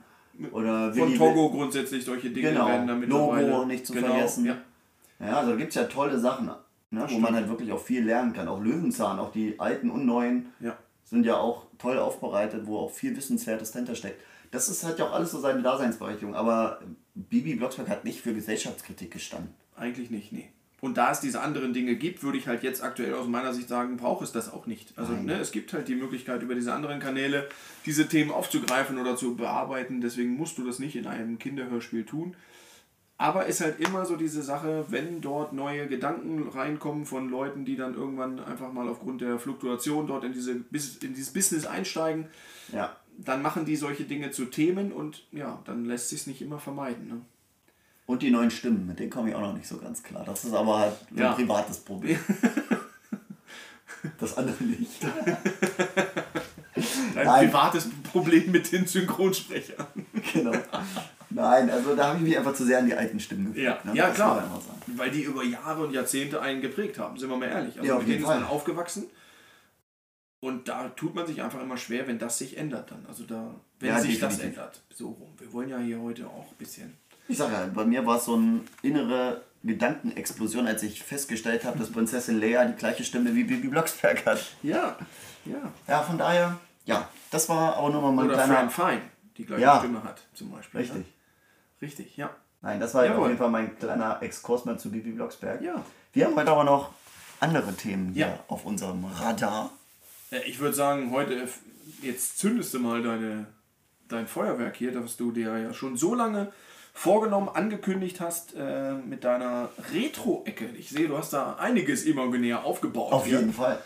[0.50, 2.66] oder von Willi- Togo grundsätzlich solche Dinge Genau.
[2.66, 4.46] werden da Logo nicht zu genau, vergessen.
[4.46, 4.56] Ja.
[5.20, 7.06] Ja, also da gibt es ja tolle Sachen, ne?
[7.10, 8.48] wo man halt wirklich auch viel lernen kann.
[8.48, 10.76] Auch Löwenzahn, auch die alten und neuen Ja.
[11.08, 14.22] Sind ja auch toll aufbereitet, wo auch viel Wissenswertes dahinter steckt.
[14.50, 16.34] Das ist halt ja auch alles so seine Daseinsberechtigung.
[16.34, 16.80] Aber
[17.14, 19.54] Bibi Blocksberg hat nicht für Gesellschaftskritik gestanden.
[19.76, 20.50] Eigentlich nicht, nee.
[20.80, 23.68] Und da es diese anderen Dinge gibt, würde ich halt jetzt aktuell aus meiner Sicht
[23.68, 24.92] sagen, braucht es das auch nicht.
[24.96, 25.26] Also Nein.
[25.26, 27.48] ne, es gibt halt die Möglichkeit, über diese anderen Kanäle
[27.84, 30.00] diese Themen aufzugreifen oder zu bearbeiten.
[30.00, 32.36] Deswegen musst du das nicht in einem Kinderhörspiel tun.
[33.20, 37.74] Aber ist halt immer so diese Sache, wenn dort neue Gedanken reinkommen von Leuten, die
[37.76, 40.64] dann irgendwann einfach mal aufgrund der Fluktuation dort in, diese, in
[41.14, 42.28] dieses Business einsteigen,
[42.72, 42.94] Ja.
[43.18, 47.08] dann machen die solche Dinge zu Themen und ja, dann lässt sich nicht immer vermeiden.
[47.08, 47.20] Ne?
[48.06, 50.22] Und die neuen Stimmen, mit denen komme ich auch noch nicht so ganz klar.
[50.24, 51.30] Das ist aber halt so Ja.
[51.30, 52.18] ein privates Problem.
[54.20, 55.04] das andere nicht.
[57.16, 59.84] Ein privates Problem mit den Synchronsprechern.
[60.32, 60.52] genau.
[61.30, 63.64] Nein, also da habe ich mich einfach zu sehr an die alten Stimmen gefühlt.
[63.66, 63.94] Ja, ne?
[63.94, 64.60] ja Das klar.
[64.86, 67.76] Weil die über Jahre und Jahrzehnte einen geprägt haben, sind wir mal ehrlich.
[67.76, 69.04] Also Ja, auf jeden ist man aufgewachsen.
[70.40, 73.04] Und da tut man sich einfach immer schwer, wenn das sich ändert dann.
[73.08, 74.58] Also da, wenn Ja, sich das definitiv.
[74.58, 74.80] ändert.
[74.94, 75.28] So rum.
[75.38, 76.96] Wir wollen ja hier heute auch ein bisschen.
[77.26, 81.78] Ich sage ja, bei mir war es so eine innere Gedankenexplosion, als ich festgestellt habe,
[81.78, 84.40] dass Prinzessin Leia die gleiche Stimme wie Bibi Blocksberg hat.
[84.62, 84.96] Ja,
[85.44, 85.72] ja.
[85.88, 88.70] Ja, von daher, ja, das war aber nur mal mein Oder kleiner...
[88.70, 89.02] Fran Fine,
[89.36, 89.78] die gleiche Ja.
[89.80, 90.80] Stimme hat, zum Beispiel.
[90.80, 90.98] Richtig.
[90.98, 91.04] Ne?
[91.80, 92.30] Richtig, ja.
[92.60, 93.20] Nein, das war Jawohl.
[93.20, 95.62] auf jeden Fall mein kleiner Exkurs mal zu Bibi Blocksberg.
[95.62, 95.84] Ja.
[96.12, 96.90] Wir haben heute aber noch
[97.40, 98.38] andere Themen hier Ja.
[98.48, 99.70] auf unserem Radar.
[100.46, 101.46] Ich würde sagen, heute, äh,
[102.02, 103.46] jetzt zündest du mal deine,
[104.08, 106.52] dein Feuerwerk hier, das du dir ja schon so lange
[106.94, 110.66] vorgenommen, angekündigt hast äh, mit deiner Retro-Ecke.
[110.76, 113.12] Ich sehe, du hast da einiges imaginär aufgebaut.
[113.12, 113.38] Auf hier.
[113.38, 113.80] jeden Fall.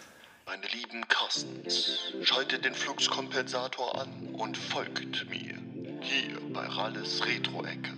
[0.46, 5.54] Meine lieben Carstens, schaltet den Fluxkompensator an und folgt mir.
[6.02, 7.92] Hier bei Ralles Retro-Ecke.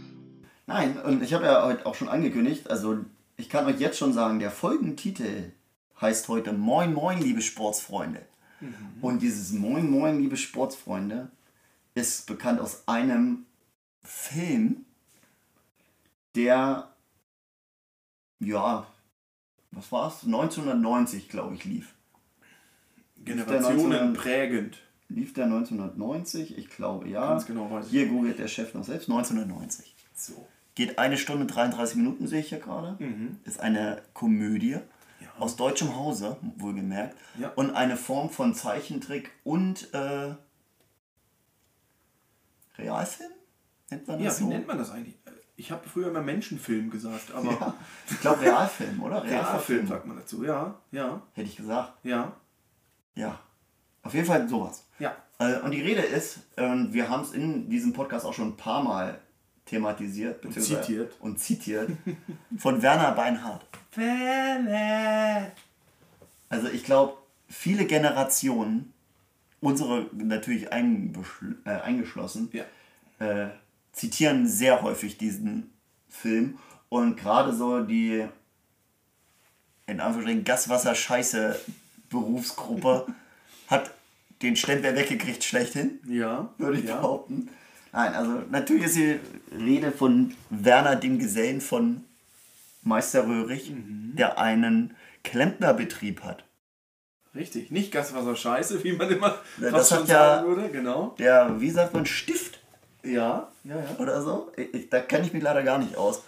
[0.67, 3.05] Nein, und ich habe ja heute auch schon angekündigt, also
[3.37, 5.53] ich kann euch jetzt schon sagen, der Folgentitel
[6.01, 8.21] heißt heute Moin Moin, liebe Sportsfreunde.
[9.01, 11.31] Und dieses Moin Moin, liebe Sportsfreunde
[11.95, 13.47] ist bekannt aus einem
[14.03, 14.85] Film,
[16.35, 16.89] der,
[18.41, 18.87] ja,
[19.71, 20.25] was war's?
[20.25, 21.95] 1990, glaube ich, lief.
[23.25, 24.79] Generationen Der 19 prägend.
[25.09, 26.57] Lief der 1990?
[26.59, 27.29] Ich glaube, ja.
[27.31, 29.95] Ganz genau weiß ich Hier googelt der Chef noch selbst, 1990.
[30.15, 30.47] So.
[30.75, 32.97] Geht eine Stunde 33 Minuten, sehe ich hier gerade.
[33.03, 33.39] Mhm.
[33.45, 34.79] Ist eine Komödie
[35.39, 37.17] aus deutschem Hause, wohlgemerkt.
[37.39, 37.49] Ja.
[37.57, 40.35] Und eine Form von Zeichentrick und äh,
[42.79, 43.31] Realfilm?
[43.91, 44.49] Nennt man Ja, das wie so?
[44.49, 45.17] nennt man das eigentlich?
[45.57, 47.75] Ich habe früher immer Menschenfilm gesagt, aber Ja,
[48.11, 49.23] ich glaube Realfilm, oder?
[49.25, 50.45] Realfilm sagt man dazu.
[50.45, 51.93] Ja, ja, Hätte ich gesagt.
[52.05, 52.33] ja,
[53.15, 53.39] Ja.
[54.05, 54.85] Auf jeden Fall sowas.
[54.99, 55.17] ja.
[55.39, 58.57] Äh, Und die Rede ist, ähm, wir haben es in diesem Podcast auch schon ein
[58.57, 59.19] paar Mal
[59.67, 61.17] thematisiert beziehungsweise- zitiert.
[61.21, 61.91] und zitiert
[62.59, 63.65] von Werner Beinhardt.
[66.49, 67.17] Also ich glaube,
[67.49, 68.93] viele Generationen,
[69.61, 72.65] unsere natürlich äh, eingeschlossen, Ja.
[73.19, 73.49] äh,
[73.93, 75.73] zitieren sehr häufig diesen
[76.09, 78.27] Film und gerade so die
[79.87, 81.59] in Anführungsstrichen Gaswasser-Scheiße
[82.11, 83.15] Berufsgruppe hat
[84.45, 86.97] den Stempel weggekriegt schlechthin, Ja, würde ich ja.
[86.97, 87.49] behaupten.
[87.93, 89.19] Nein, also natürlich ist die
[89.57, 92.05] Rede von Werner dem Gesellen von
[92.83, 94.15] Meister Röhrig, Mhm.
[94.17, 96.45] der einen Klempnerbetrieb hat.
[97.35, 97.71] richtig.
[97.73, 100.69] Nicht Gaswasser scheiße, wie man immer Ja, das hat schon ja- sagen würde.
[100.71, 101.17] Genau.
[101.19, 102.61] Der, wie sagt man, Stift
[103.03, 103.97] Ja, ja, ja.
[103.99, 104.53] oder so?
[104.57, 106.23] Ich, da kenne ich mich leider gar nicht aus.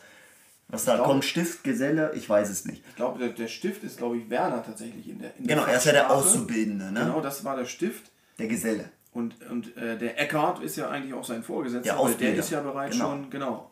[0.69, 2.83] Was da glaube- kommt, Stift, Geselle, ich weiß es nicht.
[2.89, 5.69] Ich glaube, der, der Stift ist, glaube ich, Werner tatsächlich in der in der Genau,
[5.69, 6.11] er ist ja der.
[6.11, 7.01] Auszubildende, ne?
[7.01, 8.11] Genau, das war der Stift.
[8.39, 8.91] Der Geselle.
[9.13, 12.39] Und, und äh, der Eckhart ist ja eigentlich auch sein Vorgesetzter, Der weil der Ausbilder.
[12.41, 13.11] ist ja bereits Genau.
[13.11, 13.71] schon, genau,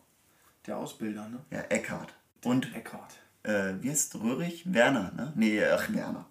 [0.66, 1.40] der Ausbilder, ne?
[1.50, 2.14] Ja, Eckhard.
[2.44, 3.12] Und, Eckhart.
[3.42, 4.62] äh, wie ist Röhrig?
[4.72, 5.32] Werner, ne?
[5.36, 6.24] Nee, ach, Werner.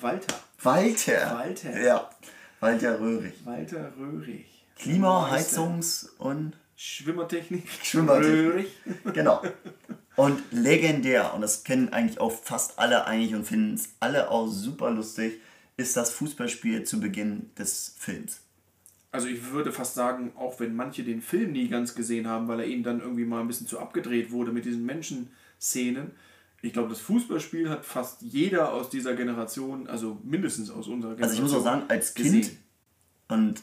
[0.00, 0.36] Walter.
[0.62, 1.34] Walter.
[1.38, 1.80] Walter.
[1.82, 2.10] Ja,
[2.60, 3.34] Walter Röhrig.
[3.44, 4.66] Walter Röhrig.
[4.76, 5.30] Klima.
[5.32, 7.66] Heizungs- und Schwimmertechnik.
[7.82, 8.34] Schwimmertechnik.
[8.52, 8.66] Röhrig.
[9.14, 9.42] Genau.
[10.16, 14.48] Und legendär, und das kennen eigentlich auch fast alle eigentlich und finden es alle auch
[14.48, 15.40] super lustig,
[15.76, 18.40] ist das Fußballspiel zu Beginn des Films.
[19.12, 22.60] Also ich würde fast sagen, auch wenn manche den Film nie ganz gesehen haben, weil
[22.60, 26.12] er ihnen dann irgendwie mal ein bisschen zu abgedreht wurde mit diesen Menschenszenen.
[26.62, 31.22] Ich glaube, das Fußballspiel hat fast jeder aus dieser Generation, also mindestens aus unserer Generation.
[31.22, 32.58] Also ich muss auch sagen, als Kind gesehen.
[33.28, 33.62] und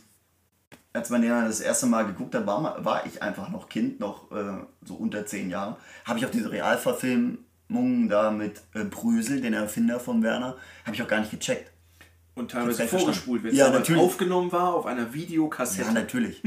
[0.97, 3.99] als man den dann das erste Mal geguckt hat, war, war ich einfach noch Kind,
[3.99, 5.75] noch äh, so unter zehn Jahren,
[6.05, 11.01] habe ich auch diese Realverfilmung da mit äh, Brösel, den Erfinder von Werner, habe ich
[11.01, 11.71] auch gar nicht gecheckt.
[12.35, 14.01] Und teilweise vorgespult, wenn es Ja, natürlich.
[14.01, 15.91] aufgenommen war auf einer Ja, Videokassette.
[15.91, 16.41] natürlich.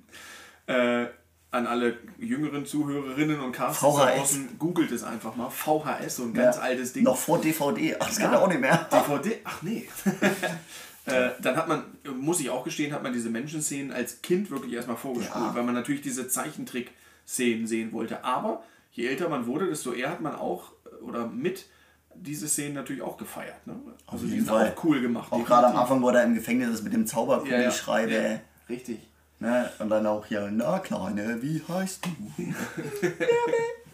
[0.66, 1.06] äh,
[1.50, 5.48] an alle jüngeren Zuhörerinnen und da draußen, googelt es einfach mal.
[5.48, 7.04] VHS, so ein ganz Ja, altes Ding.
[7.04, 7.96] Noch vor DVD.
[7.98, 8.38] Ach, das kann Ja.
[8.38, 8.86] er auch nicht mehr.
[8.92, 9.40] DVD?
[9.44, 9.88] Ach nee.
[11.08, 11.84] äh, dann hat man,
[12.18, 15.54] muss ich auch gestehen, hat man diese Menschenszenen als Kind wirklich erstmal vorgespult, Ja.
[15.54, 18.24] weil man natürlich diese Zeichentrick-Szenen sehen wollte.
[18.24, 21.66] Aber je älter man wurde, desto eher hat man auch äh, oder mit
[22.14, 23.64] diese Szenen natürlich auch gefeiert.
[23.66, 23.76] Ne?
[24.06, 24.72] Also die sind Fall.
[24.76, 25.30] auch cool gemacht.
[25.30, 25.76] Auch gerade am.
[25.76, 28.06] Anfang, wo er im Gefängnis ist mit dem Zauberkugelschrei.
[28.06, 28.98] ja, Ja, ja, Richtig.
[29.40, 29.70] Ne?
[29.78, 32.42] Und dann auch hier, na Kleine, wie heißt du?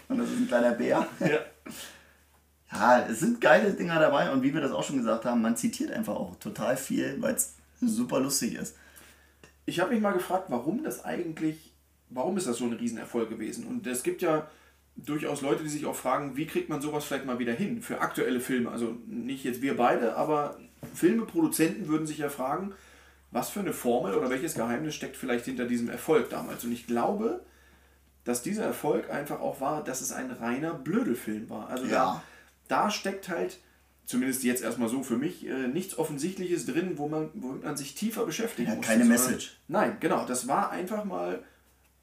[0.09, 1.07] und das ist ein kleiner Bär.
[1.21, 1.39] Ja.
[2.75, 5.57] Ja, es sind geile Dinger dabei und wie wir das auch schon gesagt haben, man
[5.57, 8.77] zitiert einfach auch total viel, weil es super lustig ist.
[9.64, 11.72] Ich habe mich mal gefragt, warum das eigentlich,
[12.11, 13.66] warum ist das so ein Riesenerfolg gewesen?
[13.66, 14.49] Und es gibt ja
[14.97, 18.01] durchaus Leute, die sich auch fragen, wie kriegt man sowas vielleicht mal wieder hin für
[18.01, 18.70] aktuelle Filme?
[18.70, 20.59] Also nicht jetzt wir beide, aber
[20.95, 22.72] Filmeproduzenten würden sich ja fragen,
[23.31, 26.64] was für eine Formel oder welches Geheimnis steckt vielleicht hinter diesem Erfolg damals?
[26.64, 27.41] Und ich glaube,
[28.25, 31.68] dass dieser Erfolg einfach auch war, dass es ein reiner Blödelfilm war.
[31.68, 31.91] Also Ja.
[31.91, 32.22] da,
[32.69, 33.59] da steckt halt,
[34.07, 37.95] zumindest jetzt erstmal so für mich, äh, nichts Offensichtliches drin, wo man, womit man sich
[37.95, 38.87] tiefer beschäftigen Ja, muss.
[38.87, 39.57] keine Message.
[39.69, 40.25] Nein, genau.
[40.27, 41.43] Das war einfach mal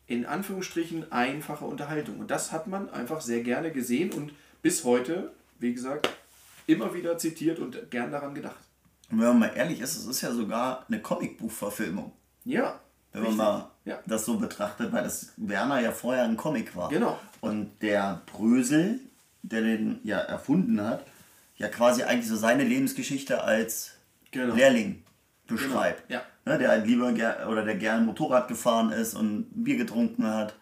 [0.07, 2.20] in Anführungsstrichen einfache Unterhaltung.
[2.20, 6.09] Und das hat man einfach sehr gerne gesehen und bis heute, wie gesagt,
[6.68, 8.59] immer wieder zitiert und gern daran gedacht.
[9.12, 12.12] Und wenn man mal ehrlich ist, es ist ja sogar eine Comicbuchverfilmung.
[12.45, 12.80] Ja.
[13.14, 13.45] Wenn man richtig.
[13.45, 13.99] mal Ja.
[14.05, 16.89] das so betrachtet, weil das Werner ja vorher ein Comic war.
[16.89, 17.20] Genau.
[17.41, 18.99] Und der Brösel,
[19.44, 21.06] der den ja erfunden hat,
[21.58, 23.92] ja quasi eigentlich so seine Lebensgeschichte als
[24.32, 24.56] Genau.
[24.56, 25.04] Lehrling
[25.48, 26.08] beschreibt.
[26.08, 27.10] Genau, Ne, der halt lieber
[27.50, 30.56] oder der gern Motorrad gefahren ist und Bier getrunken hat.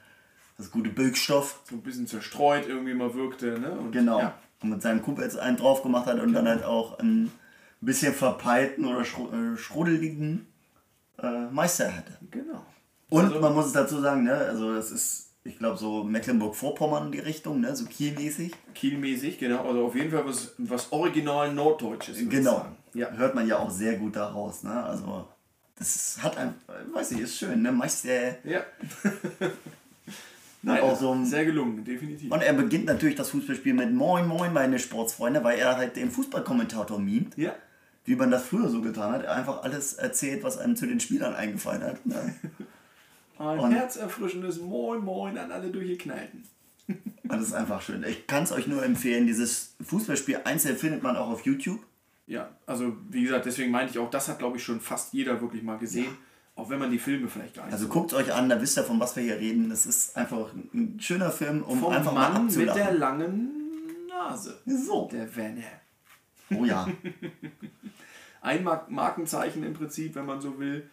[0.57, 1.61] Das gute Böckstoff.
[1.69, 3.57] So ein bisschen zerstreut irgendwie mal wirkte.
[3.59, 3.71] Ne?
[3.71, 4.19] Und, Genau.
[4.19, 4.33] Ja.
[4.61, 7.31] Und mit seinem Kumpel einen drauf gemacht hat und dann halt auch einen
[7.79, 10.47] bisschen verpeilten oder schru äh, schruddeligen
[11.21, 12.17] äh, Meister hatte.
[12.29, 12.65] Genau.
[13.09, 17.11] Und Also- man muss es dazu sagen, ne, also das ist, ich glaube, so Mecklenburg-Vorpommern
[17.11, 18.53] die Richtung, ne, so Kielmäßig.
[18.75, 19.65] Kielmäßig, genau.
[19.67, 22.17] Also auf jeden Fall was, was original Norddeutsches.
[22.29, 22.65] Genau.
[22.93, 23.09] Ja.
[23.11, 24.83] Hört man ja auch sehr gut daraus, ne?
[24.83, 25.27] Also
[25.77, 26.53] das hat ein,
[26.93, 27.71] weiß ich, ist schön, ne?
[27.71, 28.35] Meister.
[28.43, 28.61] Ja.
[30.61, 32.31] Nein, auch so ein- sehr gelungen, definitiv.
[32.31, 36.11] Und er beginnt natürlich das Fußballspiel mit Moin Moin, meine Sportsfreunde, weil er halt den
[36.11, 37.55] Fußballkommentator mimt, Ja.
[38.03, 39.23] wie man das früher so getan hat.
[39.23, 42.05] Er einfach alles erzählt, was einem zu den Spielern eingefallen hat.
[42.05, 42.35] Ne?
[43.39, 46.43] Ein Und- herzerfrischendes Moin Moin an alle durchgeknallten.
[47.23, 48.03] Das ist einfach schön.
[48.07, 51.79] Ich kann es euch nur empfehlen, dieses Fußballspiel einzeln findet man auch auf YouTube.
[52.25, 55.39] Ja, also wie gesagt, deswegen meinte ich auch, das hat glaube ich schon fast jeder
[55.39, 56.09] wirklich mal gesehen.
[56.55, 58.77] Auch wenn man die Filme vielleicht gar nicht Also so- guckt euch an, da wisst
[58.79, 59.69] ihr, von was wir hier reden.
[59.69, 62.97] Das ist einfach ein schöner Film, um Vom einfach mal Mann mit der abzulachen.
[62.99, 63.51] langen
[64.09, 64.59] Nase.
[64.65, 65.07] So.
[65.11, 65.61] Der Werner.
[66.55, 66.87] Oh ja.
[68.41, 70.89] Ein Mar Markenzeichen im Prinzip, wenn man so will,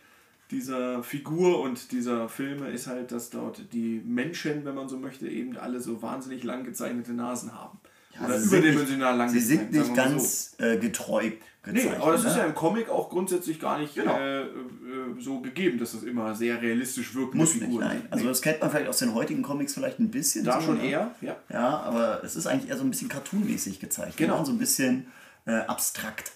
[0.50, 5.26] dieser Figur und dieser Filme ist halt, dass dort die Menschen, wenn man so möchte,
[5.28, 7.78] eben alle so wahnsinnig lang gezeichnete Nasen haben.
[8.24, 11.32] Oder sie sind überdimensional lang Sie sind nicht ganz äh, getreu
[11.68, 12.00] Nee, gezeichnet.
[12.00, 12.38] aber das ist ne?
[12.38, 14.16] ja im Comic auch grundsätzlich gar nicht Genau.
[14.16, 14.46] äh, äh,
[15.18, 17.98] so gegeben, dass das immer sehr realistisch wirkende Muss nicht, Figuren nein.
[18.02, 18.12] sind.
[18.12, 18.30] Also Nee.
[18.30, 20.44] das kennt man vielleicht aus den heutigen Comics vielleicht ein bisschen.
[20.44, 20.86] da so, schon ne?
[20.88, 21.36] eher, ja.
[21.52, 24.16] Ja, aber es ist eigentlich eher so ein bisschen cartoonmäßig gezeichnet.
[24.16, 24.38] Genau.
[24.38, 24.46] ne?
[24.46, 25.08] So ein bisschen
[25.44, 26.32] äh, abstrakt.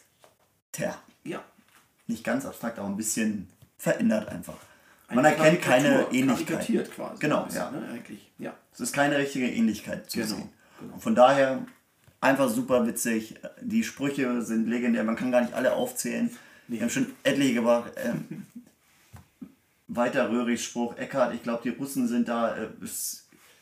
[1.24, 1.42] Ja.
[2.08, 3.48] nicht ganz abstrakt, aber ein bisschen
[3.80, 4.56] verändert einfach.
[5.08, 6.66] Man Eine erkennt keine Ähnlichkeit.
[6.94, 7.18] quasi.
[7.18, 7.70] Genau, bisschen, ja.
[7.72, 8.30] Ne, eigentlich.
[8.38, 8.54] Ja.
[8.72, 10.48] Es ist keine richtige Ähnlichkeit zu Genau, sehen.
[10.80, 10.94] genau.
[10.94, 11.64] Und von daher
[12.22, 13.36] Einfach super witzig.
[13.62, 15.02] Die Sprüche sind legendär.
[15.04, 16.28] Man kann gar nicht alle aufzählen.
[16.68, 17.92] Wir haben schon etliche gebracht.
[17.96, 18.44] Ähm,
[19.88, 20.98] weiter Röhrichs Spruch.
[20.98, 22.68] Eckhard, ich glaube, die Russen sind da äh,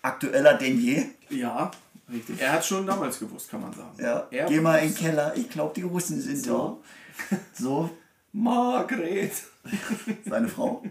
[0.03, 1.05] aktueller denn je.
[1.31, 1.71] Ja,
[2.13, 2.41] richtig.
[2.41, 3.93] Er hat schon damals gewusst, kann man sagen.
[4.03, 4.27] Ja.
[4.33, 5.33] Er Geh mal in den Keller.
[5.37, 6.83] Ich glaube, die Russen sind So.
[7.31, 7.37] da.
[7.55, 7.91] So,
[8.39, 9.33] Margret.
[10.25, 10.83] seine Frau.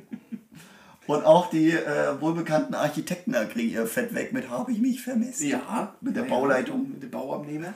[1.07, 5.41] Und auch die äh, wohlbekannten Architekten kriegen ihr Fett weg mit habe ich mich vermisst.
[5.41, 5.95] Ja.
[6.01, 6.89] Mit der ja, Bauleitung.
[6.91, 7.73] Mit dem Bauabnehmer.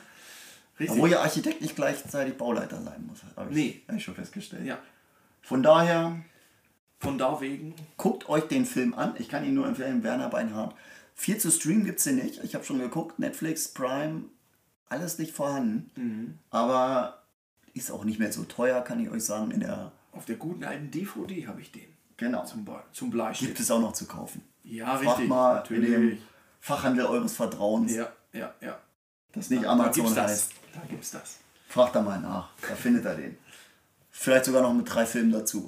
[0.78, 0.92] Richtig.
[0.98, 3.20] Obwohl ja Architekt nicht gleichzeitig Bauleiter sein muss.
[3.38, 3.82] Habe ich, Nee.
[3.88, 4.66] hab ich schon festgestellt.
[4.66, 4.80] Ja.
[5.42, 6.18] Von daher,
[7.00, 7.74] Von da wegen.
[7.98, 9.16] guckt euch den Film an.
[9.18, 10.76] Ich kann ihn nur empfehlen, Werner Beinhardt.
[11.16, 12.44] Viel zu streamen gibt es hier nicht.
[12.44, 14.24] Ich habe schon geguckt, Netflix, Prime,
[14.90, 15.92] alles nicht vorhanden.
[15.96, 16.38] Mhm.
[16.50, 17.21] Aber
[17.74, 19.52] ist auch nicht mehr so teuer, kann ich euch sagen.
[19.52, 21.88] In der, Auf der guten alten DVD habe ich den.
[22.18, 22.44] genau.
[22.46, 23.50] Zum, Be zum Bleistift.
[23.52, 24.42] Gibt es auch noch zu kaufen.
[24.64, 25.28] Ja, Fragt richtig.
[25.30, 26.22] mal in dem natürlich.
[26.60, 28.78] Fachhandel eures Vertrauens, Ja, ja, ja.
[29.32, 30.18] das nicht Da Amazon das.
[30.32, 30.52] heißt.
[30.74, 31.38] Da gibt's das.
[31.68, 32.50] Fragt da mal nach.
[32.68, 33.38] Da findet er den.
[34.12, 35.68] Vielleicht sogar noch mit drei Filmen dazu.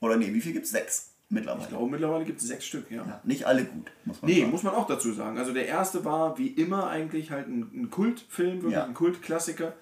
[0.00, 0.70] Oder nee, wie viel gibt es?
[0.70, 1.58] Sechs mittlerweile.
[1.60, 1.64] Mhm.
[1.64, 2.98] Ich glaube, mittlerweile gibt es sechs Stück, ja.
[3.04, 4.50] Ja, nicht alle gut, muss man Nee, sagen.
[4.52, 5.38] muss man auch dazu sagen.
[5.38, 8.84] Also der erste war wie immer eigentlich halt ein, ein Kultfilm, wirklich Ja.
[8.84, 9.72] ein Kultklassiker.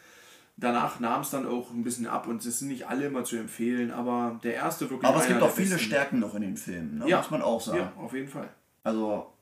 [0.57, 3.37] Danach nahm es dann auch ein bisschen ab und es sind nicht alle immer zu
[3.37, 5.09] empfehlen, aber der erste wirklich.
[5.09, 5.85] Aber es gibt auch viele besten.
[5.87, 7.09] Stärken noch in den Filmen, ne?
[7.09, 7.19] Ja.
[7.19, 7.79] muss man auch sagen.
[7.79, 8.49] Ja, auf jeden Fall.
[8.85, 9.33] Also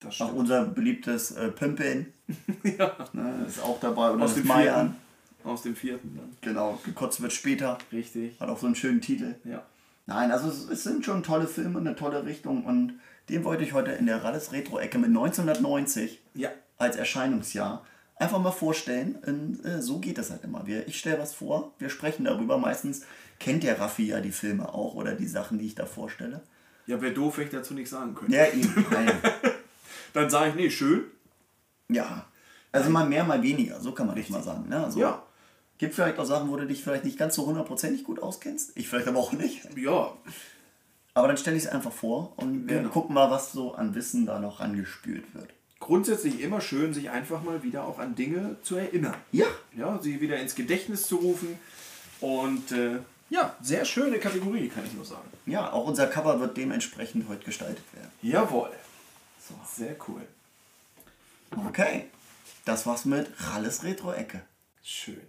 [0.00, 2.12] Das auch unser beliebtes äh, Pimpin
[2.78, 2.94] ja.
[3.14, 4.10] ne, ist auch dabei.
[4.10, 4.88] Oder Aus dem Mayan.
[4.90, 4.96] vierten.
[5.44, 6.36] Aus dem vierten dann.
[6.42, 7.78] Genau, gekotzt wird später.
[7.90, 8.38] Richtig.
[8.38, 9.34] Hat auch so einen schönen Titel.
[9.44, 9.62] Ja.
[10.06, 12.94] Nein, also es, es sind schon tolle Filme, eine tolle Richtung und
[13.30, 16.50] den wollte ich heute in der Ralles Retro-Ecke mit 1990 Ja.
[16.76, 17.84] als Erscheinungsjahr
[18.22, 19.16] einfach mal vorstellen.
[19.26, 20.66] Und, äh, so geht das halt immer.
[20.66, 22.56] Wir, ich stelle was vor, wir sprechen darüber.
[22.58, 23.02] Meistens
[23.38, 26.42] kennt der Raffi ja die Filme auch oder die Sachen, die ich da vorstelle.
[26.86, 28.34] Ja, wäre doof, wenn ich dazu nichts sagen könnte.
[28.34, 28.86] Ja, eben.
[28.90, 29.10] Nein.
[30.14, 31.04] Dann sage ich, nee, schön.
[31.88, 32.26] Ja.
[32.72, 34.68] Also mal mehr, mal weniger, so kann man das mal sagen.
[34.68, 34.82] Ne?
[34.84, 35.22] Also, Ja.
[35.78, 38.72] Gibt vielleicht auch Sachen, wo du dich vielleicht nicht ganz so hundertprozentig gut auskennst.
[38.76, 39.68] Ich vielleicht aber auch nicht.
[39.76, 40.12] Ja,
[41.14, 42.90] Aber dann stelle ich es einfach vor und wir Genau.
[42.90, 45.48] gucken mal, was so an Wissen da noch rangespült wird.
[45.82, 49.16] Grundsätzlich immer schön, sich einfach mal wieder auch an Dinge zu erinnern.
[49.32, 51.58] Ja, Ja, sie wieder ins Gedächtnis zu rufen.
[52.20, 52.98] Und äh,
[53.30, 55.28] ja, sehr schöne Kategorie, kann ich nur sagen.
[55.46, 58.10] ja, auch unser Cover wird dementsprechend heute gestaltet werden.
[58.22, 58.70] Jawohl.
[59.46, 60.22] So, sehr cool.
[61.66, 62.06] Okay,
[62.64, 64.42] das war's mit Ralles Retro-Ecke.
[64.82, 65.20] Schön.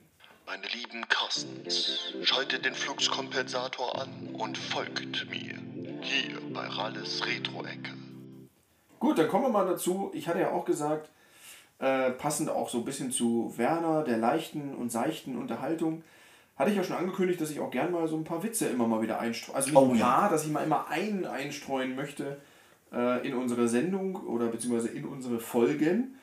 [0.46, 5.58] Meine lieben Carstens, schaltet den Fluxkompensator an und folgt mir.
[6.02, 7.94] Hier bei Ralles Retro-Ecke.
[9.04, 10.12] Gut, dann kommen wir mal dazu.
[10.14, 11.10] Ich hatte ja auch gesagt,
[11.80, 16.04] äh, passend auch so ein bisschen zu Werner, der leichten und seichten Unterhaltung,
[16.56, 18.88] hatte ich ja schon angekündigt, dass ich auch gern mal so ein paar Witze immer
[18.88, 19.58] mal wieder einstreue.
[19.58, 20.06] Also nicht Oh ein ja.
[20.06, 22.38] paar, dass ich mal immer einen einstreuen möchte
[22.94, 26.16] äh, in unsere Sendung oder beziehungsweise in unsere Folgen.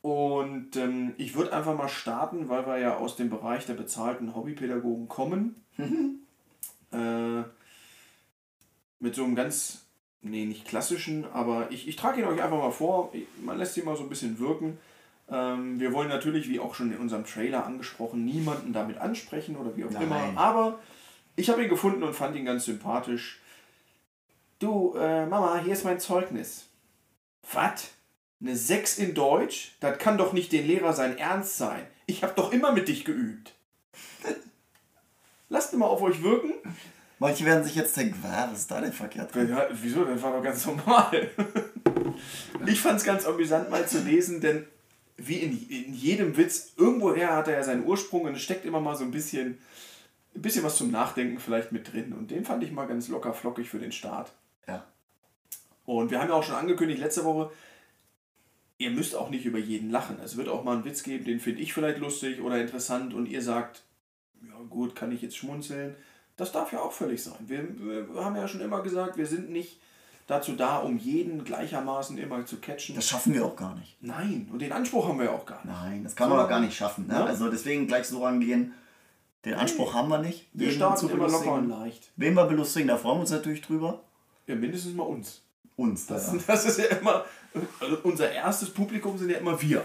[0.00, 4.36] Und ähm, ich würde einfach mal starten, weil wir ja aus dem Bereich der bezahlten
[4.36, 5.64] Hobbypädagogen kommen.
[6.92, 7.42] äh,
[9.00, 9.81] mit so einem ganz,
[10.22, 13.12] nee, nicht klassischen, aber ich, ich trage ihn euch einfach mal vor.
[13.42, 14.78] Man lässt ihn mal so ein bisschen wirken.
[15.30, 19.76] Ähm, wir wollen natürlich, wie auch schon in unserem Trailer angesprochen, niemanden damit ansprechen oder
[19.76, 20.02] wie auch Nein.
[20.02, 20.32] immer.
[20.36, 20.78] Aber
[21.36, 23.40] ich habe ihn gefunden und fand ihn ganz sympathisch.
[24.58, 26.66] Du, äh, Mama, hier ist mein Zeugnis.
[27.52, 27.90] Was?
[28.40, 29.72] Eine 6 in Deutsch?
[29.80, 31.86] Das kann doch nicht den Lehrer sein Ernst sein.
[32.06, 33.54] Ich habe doch immer mit dich geübt.
[35.48, 36.52] Lasst mal auf euch wirken.
[37.22, 39.32] Manche werden sich jetzt denken, "Wa, was ist da denn verkehrt?
[39.32, 40.04] dran?" Ja, wieso?
[40.04, 41.30] Das war doch ganz normal.
[42.66, 44.66] Ich fand es ganz amüsant mal zu lesen, denn
[45.16, 48.80] wie in, in jedem Witz, irgendwoher hat er ja seinen Ursprung und es steckt immer
[48.80, 49.58] mal so ein bisschen,
[50.34, 52.12] ein bisschen was zum Nachdenken vielleicht mit drin.
[52.12, 54.32] Und den fand ich mal ganz locker flockig für den Start.
[54.68, 54.84] Ja.
[55.86, 57.50] Und wir haben ja auch schon angekündigt letzte Woche,
[58.78, 60.18] ihr müsst auch nicht über jeden lachen.
[60.22, 63.26] Es wird auch mal einen Witz geben, den finde ich vielleicht lustig oder interessant und
[63.26, 63.82] ihr sagt,
[64.46, 65.96] ja gut, kann ich jetzt schmunzeln.
[66.36, 67.34] Das darf ja auch völlig sein.
[67.40, 67.62] Wir,
[68.14, 69.78] wir haben ja schon immer gesagt, wir sind nicht
[70.26, 72.94] dazu da, um jeden gleichermaßen immer zu catchen.
[72.94, 73.96] Das schaffen wir auch gar nicht.
[74.00, 75.74] Nein, und den Anspruch haben wir ja auch gar nicht.
[75.74, 77.06] Nein, das kann man So, auch gar nicht schaffen.
[77.06, 77.14] Ne?
[77.14, 77.24] Ja.
[77.24, 78.72] Also deswegen gleich so rangehen.
[79.44, 80.46] Den Anspruch haben wir nicht.
[80.52, 81.68] Wir jeden starten zu immer locker und belustigen.
[81.68, 82.10] leicht.
[82.16, 84.00] Wen wir belustigen, da freuen wir uns natürlich drüber.
[84.46, 85.42] Ja, mindestens mal uns.
[85.76, 86.06] Uns.
[86.06, 86.38] Das, Da.
[86.46, 87.24] das ist ja immer,
[87.80, 89.84] also unser erstes Publikum sind ja immer wir.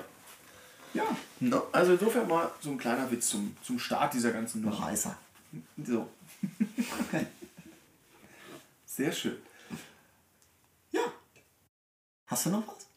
[0.94, 1.04] Ja,
[1.40, 1.64] No.
[1.72, 4.86] Also insofern mal so ein kleiner Witz zum, zum Start dieser ganzen noch Nummer.
[4.88, 5.16] heißer.
[5.86, 6.08] So.
[8.86, 9.38] Sehr schön.
[10.92, 11.02] Ja.
[12.26, 12.88] Hast du noch was?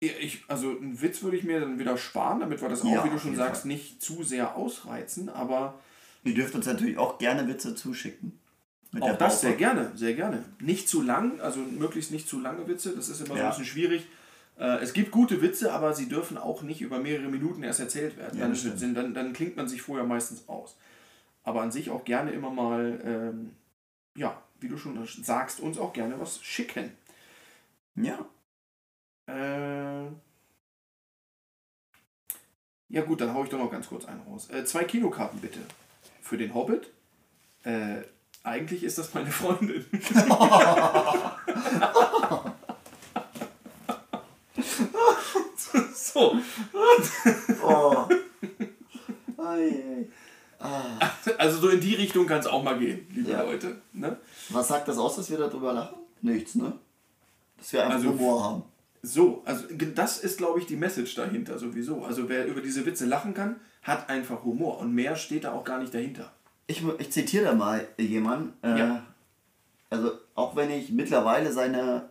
[0.00, 2.90] Ja, Ich, also einen Witz würde ich mir dann wieder sparen, damit wir das auch,
[2.92, 3.68] Ja, wie du schon sagst, Fall.
[3.72, 5.28] nicht zu sehr ausreizen.
[5.28, 5.78] Aber
[6.22, 8.38] Ihr dürft uns natürlich auch gerne Witze zuschicken.
[9.00, 10.44] Auch das sehr gerne, sehr gerne.
[10.58, 12.94] Nicht zu lang, also möglichst nicht zu lange Witze.
[12.94, 13.44] Das ist immer so Ja.
[13.44, 14.06] ein bisschen schwierig.
[14.58, 18.16] Äh, es gibt gute Witze, aber sie dürfen auch nicht über mehrere Minuten erst erzählt
[18.18, 18.38] werden.
[18.38, 20.76] Ja, dann, dann, dann klingt man sich vorher meistens aus.
[21.42, 23.54] Aber an sich auch gerne immer mal, ähm,
[24.16, 26.92] ja, wie du schon sagst, uns auch gerne was schicken.
[27.94, 28.26] Ja.
[29.26, 30.06] Äh,
[32.88, 34.50] ja gut, dann hau ich doch noch ganz kurz einen raus.
[34.50, 35.60] Äh, zwei Kinokarten bitte.
[36.20, 36.90] Für den Hobbit.
[37.62, 38.02] Äh,
[38.42, 39.84] eigentlich ist das meine Freundin.
[45.94, 46.36] so,
[47.62, 48.08] Oh.
[49.38, 50.08] Ei, ei.
[50.58, 50.98] Ah.
[51.38, 53.42] also so in die Richtung kann es auch mal gehen, liebe Ja.
[53.42, 53.76] Leute.
[53.92, 54.16] Ne?
[54.48, 55.96] Was sagt das aus, dass wir darüber lachen?
[56.22, 56.72] Nichts, ne?
[57.56, 58.62] Dass wir einfach Also- Humor haben.
[59.02, 62.04] So, also das ist, glaube ich, die Message dahinter sowieso.
[62.04, 64.78] Also wer über diese Witze lachen kann, hat einfach Humor.
[64.80, 66.32] Und mehr steht da auch gar nicht dahinter.
[66.66, 68.52] Ich, ich zitiere da mal jemanden.
[68.62, 69.06] Äh, Ja.
[69.88, 72.10] Also, auch wenn ich mittlerweile seine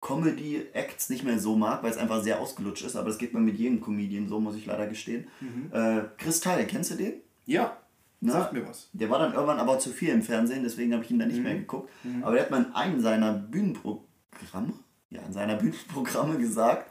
[0.00, 3.40] Comedy-Acts nicht mehr so mag, weil es einfach sehr ausgelutscht ist, aber das geht mir
[3.40, 5.26] mit jedem Comedian so, muss ich leider gestehen.
[5.70, 7.14] Äh, Chris Teil, kennst du den?
[7.46, 7.76] Ja,
[8.20, 8.32] Na?
[8.32, 8.88] sagt mir was.
[8.92, 11.42] Der war dann irgendwann aber zu viel im Fernsehen, deswegen habe ich ihn dann nicht
[11.42, 11.90] mehr geguckt.
[12.22, 14.72] Aber der hat mal in einem seiner Bühnenprogramme,
[15.10, 16.90] ja, in seiner Bühnenprogramme gesagt,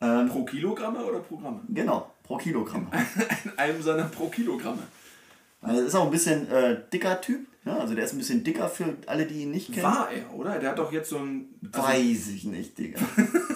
[0.00, 1.62] ähm, Pro Kilogramme oder Programme?
[1.68, 2.86] genau, pro Kilogramm.
[3.44, 4.82] In einem seiner Pro Kilogramme.
[5.60, 7.74] Also ist auch ein bisschen äh, dicker Typ, ne?
[7.80, 9.82] also der ist ein bisschen dicker für alle, die ihn nicht kennen.
[9.82, 10.60] War er, oder?
[10.60, 11.46] Der hat doch jetzt so ein.
[11.72, 13.00] Also, Weiß ich nicht, Digga.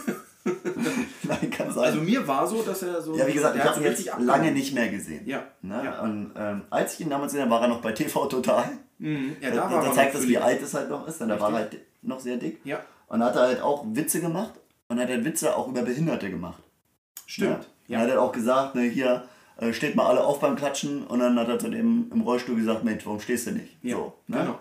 [1.83, 1.93] Sein.
[1.93, 3.17] also mir war so, dass er so.
[3.17, 5.27] ja, wie gesagt, ich habe ihn jetzt lange nicht mehr gesehen.
[5.27, 5.43] Ja.
[5.63, 5.83] Ne?
[5.85, 6.01] ja.
[6.03, 8.65] Und ähm, als ich ihn damals gesehen habe, war er noch bei TV Total.
[8.99, 9.37] Mhm.
[9.41, 11.21] ja Da, da war da zeigt das, wie alt es halt noch ist.
[11.21, 12.61] Denn da war er halt noch sehr dick.
[12.65, 14.53] Ja, Und da hat er halt auch Witze gemacht.
[14.89, 16.63] Und hat er Witze auch über Behinderte gemacht.
[17.27, 17.59] stimmt.
[17.61, 17.67] Ne?
[17.89, 18.03] Ja.
[18.03, 19.25] Und er hat auch gesagt, ne, hier
[19.57, 21.07] äh, steht mal alle auf beim Klatschen.
[21.07, 23.77] Und dann hat er zu dem im Rollstuhl gesagt, Mensch, warum stehst du nicht?
[23.83, 24.39] Ja, So, ne?
[24.39, 24.59] genau.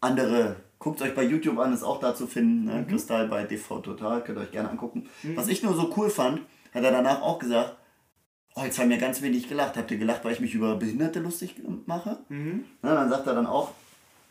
[0.00, 2.64] andere, guckt euch bei YouTube an, ist auch da zu finden.
[2.64, 2.82] Ne?
[2.82, 2.88] Mhm.
[2.88, 5.08] Kristall bei DV Total, könnt ihr euch gerne angucken.
[5.34, 6.40] Was ich nur so cool fand,
[6.72, 7.76] hat er danach auch gesagt,
[8.54, 9.76] oh, jetzt haben wir ganz wenig gelacht.
[9.76, 11.56] Habt ihr gelacht, weil ich mich über Behinderte lustig
[11.86, 12.18] mache?
[12.28, 12.64] Mhm.
[12.82, 13.72] Na, dann sagt er dann auch,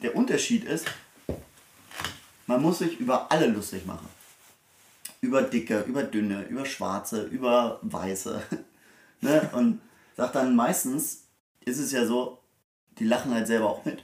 [0.02, 0.86] der Unterschied ist,
[2.46, 4.08] man muss sich über alle lustig machen.
[5.20, 8.42] Über Dicke, über Dünne, über Schwarze, über Weiße.
[9.22, 9.50] ne?
[9.54, 9.82] Und
[10.16, 11.26] sagt dann meistens,
[11.66, 12.40] ist es ja so,
[13.00, 14.04] die lachen halt selber auch mit.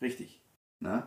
[0.00, 0.40] Richtig.
[0.80, 1.06] Ne?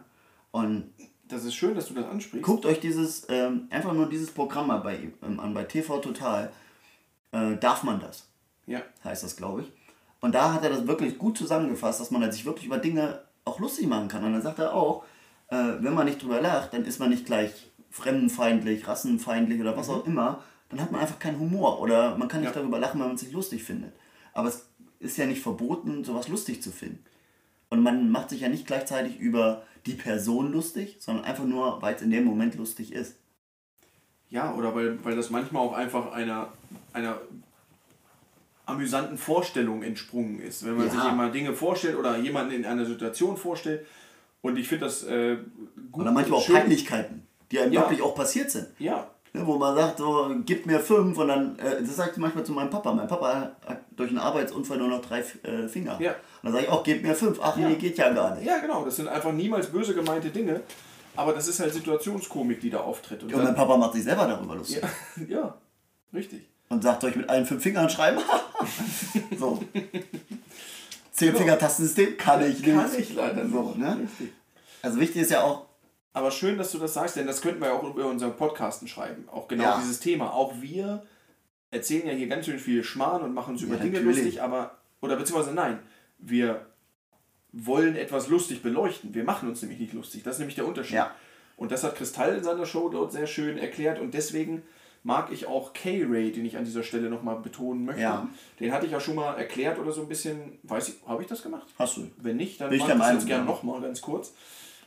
[1.28, 2.46] Das ist schön, dass du das ansprichst.
[2.46, 6.52] guckt euch dieses, ähm, einfach nur dieses Programm mal bei, ähm, an, bei TV Total.
[7.32, 8.28] Äh, darf man das,
[8.68, 8.82] Ja.
[9.04, 9.72] heißt das, glaube ich.
[10.22, 13.22] Und da hat er das wirklich gut zusammengefasst, dass man halt sich wirklich über Dinge
[13.44, 14.24] auch lustig machen kann.
[14.24, 15.04] Und dann sagt er auch,
[15.50, 17.52] äh, wenn man nicht drüber lacht, dann ist man nicht gleich
[17.92, 20.44] fremdenfeindlich, rassenfeindlich oder was auch immer.
[20.70, 22.60] Dann hat man einfach keinen Humor oder man kann nicht Ja.
[22.62, 23.94] darüber lachen, wenn man es sich lustig findet.
[24.34, 24.68] Aber es
[25.00, 27.04] ist ja nicht verboten, sowas lustig zu finden.
[27.76, 31.96] Und man macht sich ja nicht gleichzeitig über die Person lustig, sondern einfach nur, weil
[31.96, 33.16] es in dem Moment lustig ist.
[34.30, 36.54] Ja, oder weil, weil das manchmal auch einfach einer,
[36.94, 37.20] einer
[38.66, 40.66] amüsanten Vorstellung entsprungen ist.
[40.66, 40.92] Wenn man Ja.
[40.94, 43.86] sich immer Dinge vorstellt oder jemanden in einer Situation vorstellt.
[44.42, 45.38] Und ich finde das äh,
[45.92, 46.02] gut.
[46.04, 46.48] Oder manchmal auch.
[46.48, 47.82] Peinlichkeiten, die einem Ja.
[47.82, 48.68] wirklich auch passiert sind.
[48.80, 49.10] Ja,
[49.44, 52.52] wo man sagt, so, gib mir fünf und dann, äh, das sage ich manchmal zu
[52.52, 52.94] meinem Papa.
[52.94, 56.00] Mein Papa hat durch einen Arbeitsunfall nur noch drei äh, Finger.
[56.00, 56.12] Ja.
[56.12, 57.40] Und dann sage ich auch, gib mir fünf.
[57.42, 57.68] Ach Ja.
[57.70, 58.46] nee, geht ja gar nicht.
[58.46, 58.86] ja, genau.
[58.86, 60.62] Das sind einfach niemals böse gemeinte Dinge.
[61.16, 63.24] Aber das ist halt Situationskomik, die da auftritt.
[63.24, 64.82] Und Und mein Papa macht sich selber darüber lustig.
[65.16, 65.58] ja, ja,
[66.14, 66.48] richtig.
[66.68, 68.20] Und sagt, ich mit allen fünf Fingern schreiben?
[69.40, 69.62] so.
[71.12, 72.76] Zehn Finger Tastensystem kann ich nicht.
[72.76, 73.98] Kann ich leider so, ne?
[74.02, 74.34] Richtig.
[74.82, 75.66] Also wichtig ist ja auch,
[76.16, 78.88] Aber schön, dass du das sagst, denn das könnten wir ja auch über unseren Podcasten
[78.88, 79.28] schreiben.
[79.30, 79.80] Auch genau Ja.
[79.82, 80.32] dieses Thema.
[80.34, 81.04] Auch wir
[81.72, 84.18] erzählen ja hier ganz schön viel Schmarrn und machen uns über Ja, Dinge natürlich.
[84.24, 85.80] lustig, aber, oder beziehungsweise nein,
[86.18, 86.68] wir
[87.52, 89.14] wollen etwas lustig beleuchten.
[89.14, 90.24] Wir machen uns nämlich nicht lustig.
[90.24, 90.96] Das ist nämlich der Unterschied.
[90.96, 91.14] Ja.
[91.58, 94.64] Und das hat Kristall in seiner Show dort sehr schön erklärt und deswegen
[95.04, 98.02] mag ich auch K-Ray, den ich an dieser Stelle nochmal betonen möchte.
[98.02, 98.28] Ja.
[98.62, 101.28] Den hatte ich ja schon mal erklärt oder so ein bisschen, weiß ich, habe ich
[101.28, 101.68] das gemacht?
[101.78, 102.10] hast du.
[102.18, 104.34] Wenn nicht, dann Bin ich mach der ich das jetzt gerne nochmal ganz kurz.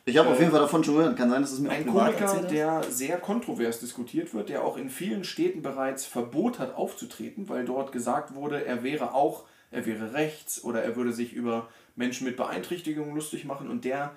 [0.09, 1.16] Ich habe auf jeden Fall davon schon gehört.
[1.16, 4.90] Kann sein, dass es mir Ein Komiker, der sehr kontrovers diskutiert wird, der auch in
[4.90, 10.14] vielen Städten bereits Verbot hat aufzutreten, weil dort gesagt wurde, er wäre auch, er wäre
[10.14, 14.12] rechts oder er würde sich über Menschen mit Beeinträchtigungen lustig machen und der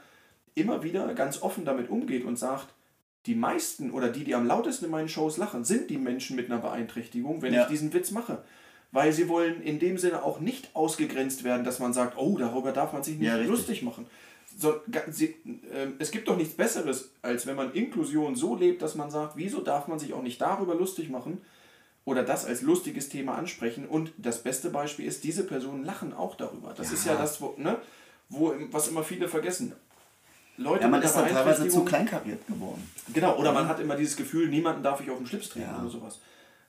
[0.55, 2.67] immer wieder ganz offen damit umgeht und sagt,
[3.25, 6.49] die meisten oder die, die am lautesten in meinen Shows lachen, sind die Menschen mit
[6.51, 7.63] einer Beeinträchtigung, wenn Ja.
[7.63, 8.43] ich diesen Witz mache.
[8.93, 12.71] Weil sie wollen in dem Sinne auch nicht ausgegrenzt werden, dass man sagt, oh, darüber
[12.73, 14.05] darf man sich nicht Ja, lustig machen.
[14.58, 15.36] So, sie,
[15.74, 19.36] ähm, es gibt doch nichts Besseres, als wenn man Inklusion so lebt, dass man sagt,
[19.36, 21.41] wieso darf man sich auch nicht darüber lustig machen
[22.06, 23.88] oder das als lustiges Thema ansprechen.
[23.88, 26.74] Und das beste Beispiel ist, diese Personen lachen auch darüber.
[26.76, 27.78] Das ist ja das, wo, ne,
[28.30, 29.74] wo, was immer viele vergessen.
[30.58, 32.89] Leute Ja, man ist dann teilweise zu kleinkariert geworden.
[33.14, 35.80] Genau, oder man hat immer dieses Gefühl, niemanden darf ich auf den Schlips treten Ja.
[35.80, 36.20] oder sowas.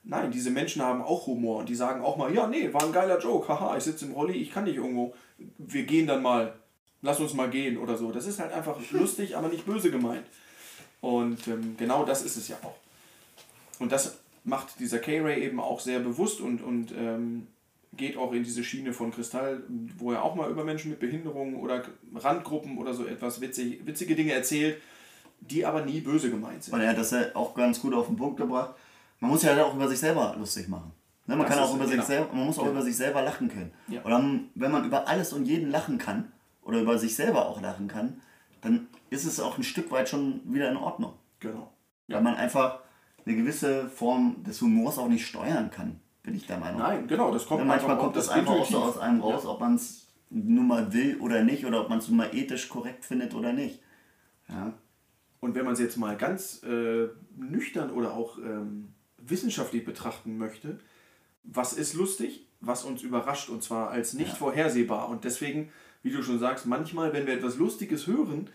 [0.05, 2.91] Nein, diese Menschen haben auch Humor und die sagen auch mal, ja, nee, war ein
[2.91, 5.13] geiler Joke, haha, ich sitze im Rolli, ich kann nicht irgendwo,
[5.57, 6.53] wir gehen dann mal,
[7.03, 8.11] lass uns mal gehen oder so.
[8.11, 10.25] Das ist halt einfach lustig, aber nicht böse gemeint.
[11.01, 12.75] Und ähm, genau das ist es ja auch.
[13.79, 17.47] Und das macht dieser K-Ray eben auch sehr bewusst und, und ähm,
[17.95, 19.63] geht auch in diese Schiene von Kristall,
[19.97, 21.83] wo er auch mal über Menschen mit Behinderungen oder
[22.15, 24.81] Randgruppen oder so etwas witzig, witzige Dinge erzählt,
[25.41, 26.73] die aber nie böse gemeint sind.
[26.73, 28.73] Und er hat das ja auch ganz gut auf den Punkt gebracht.
[29.19, 30.91] Man muss ja auch über sich selber lustig machen.
[31.27, 31.97] Ne, man Das kann auch über genau.
[31.97, 32.71] sich selber, man muss auch Ja.
[32.71, 33.71] über sich selber lachen können.
[33.87, 34.01] Ja.
[34.01, 36.31] Und dann, wenn man über alles und jeden lachen kann
[36.65, 38.21] oder über sich selber auch lachen kann,
[38.61, 41.13] dann ist es auch ein Stück weit schon wieder in Ordnung.
[41.39, 41.71] Genau.
[42.07, 42.79] Weil man einfach
[43.25, 46.79] eine gewisse Form des Humors auch nicht steuern kann, bin ich der Meinung.
[46.79, 49.43] Nein, genau, das kommt Ja, manchmal kommt das das einfach auch so aus einem raus,
[49.43, 49.49] Ja.
[49.49, 52.69] ob man es nun mal will oder nicht oder ob man es nun mal ethisch
[52.69, 53.81] korrekt findet oder nicht.
[54.49, 54.73] Ja.
[55.39, 60.79] Und wenn man es jetzt mal ganz äh, nüchtern oder auch ähm, wissenschaftlich betrachten möchte,
[61.43, 65.09] was ist lustig, was uns überrascht und zwar als nicht vorhersehbar.
[65.09, 65.69] Und deswegen,
[66.03, 68.49] wie du schon sagst, manchmal, wenn wir etwas Lustiges hören,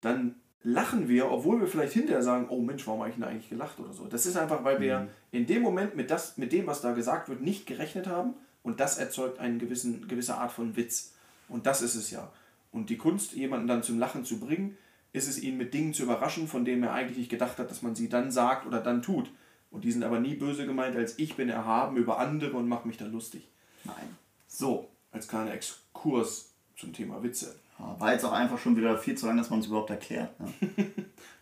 [0.00, 3.50] dann lachen wir, obwohl wir vielleicht hinterher sagen, oh Mensch, warum habe ich denn eigentlich
[3.50, 4.06] gelacht oder so.
[4.06, 7.28] Das ist einfach, weil wir in dem Moment mit, das, mit dem, was da gesagt
[7.28, 11.12] wird, nicht gerechnet haben und das erzeugt eine gewissen, gewisse Art von Witz.
[11.48, 12.32] Und das ist es ja.
[12.72, 14.76] Und die Kunst, jemanden dann zum Lachen zu bringen,
[15.12, 17.82] ist es ihn mit Dingen zu überraschen, von denen er eigentlich nicht gedacht hat, dass
[17.82, 19.30] man sie dann sagt oder dann tut.
[19.70, 22.88] Und die sind aber nie böse gemeint, als ich bin erhaben über andere und mache
[22.88, 23.48] mich da lustig.
[23.84, 24.16] Nein.
[24.48, 27.54] So, als kleiner Exkurs zum Thema Witze.
[27.78, 30.38] Ja, War jetzt auch einfach schon wieder viel zu lang, dass man es überhaupt erklärt.
[30.40, 30.52] Ne?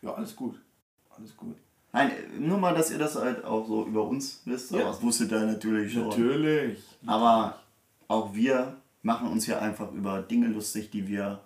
[0.03, 0.61] Ja, alles gut.
[1.17, 1.55] Alles gut.
[1.93, 2.11] Nein,
[2.41, 4.73] nur mal, dass ihr das halt auch so über uns wisst.
[4.73, 4.81] Ja.
[4.81, 6.09] Das wusstet ihr natürlich schon.
[6.09, 6.83] Natürlich.
[7.07, 7.59] Aber
[8.09, 11.41] auch wir machen uns ja einfach über Dinge lustig, die wir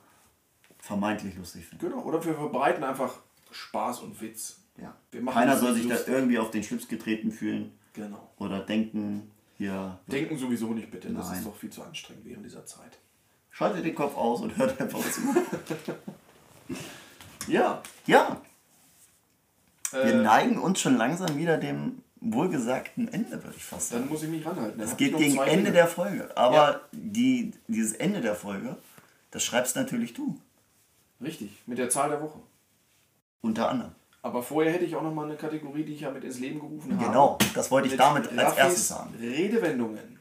[0.78, 1.88] vermeintlich lustig finden.
[1.88, 2.02] Genau.
[2.04, 3.12] Oder wir verbreiten einfach
[3.50, 4.60] Spaß und Witz.
[4.80, 4.94] Ja.
[5.10, 6.14] Wir machen Keiner soll sich da lustig.
[6.14, 8.30] irgendwie auf den Schlips getreten fühlen Genau.
[8.38, 11.12] oder denken, hier, Denken sowieso nicht bitte.
[11.12, 11.38] Das Nein.
[11.38, 12.98] ist doch viel zu anstrengend während dieser Zeit.
[13.56, 15.20] Schaltet den Kopf aus und hört einfach zu.
[17.48, 17.80] Ja.
[18.06, 18.40] ja,
[19.92, 24.02] wir Äh, neigen uns schon langsam wieder dem wohlgesagten Ende, würde ich fast sagen.
[24.02, 24.80] dann muss ich mich ranhalten.
[24.80, 25.72] Es geht gegen Ende Dinge.
[25.72, 26.36] der Folge.
[26.36, 26.80] Aber Ja.
[26.90, 28.76] die, dieses Ende der Folge,
[29.30, 30.36] das schreibst natürlich du.
[31.22, 31.62] Richtig.
[31.66, 32.40] Mit der Zahl der Woche.
[33.42, 33.92] Unter anderem.
[34.22, 36.58] Aber vorher hätte ich auch noch mal eine Kategorie, die ich ja mit ins Leben
[36.58, 37.06] gerufen habe.
[37.06, 39.14] Genau, das wollte ich Mit damit als erstes sagen.
[39.20, 40.18] Redewendungen.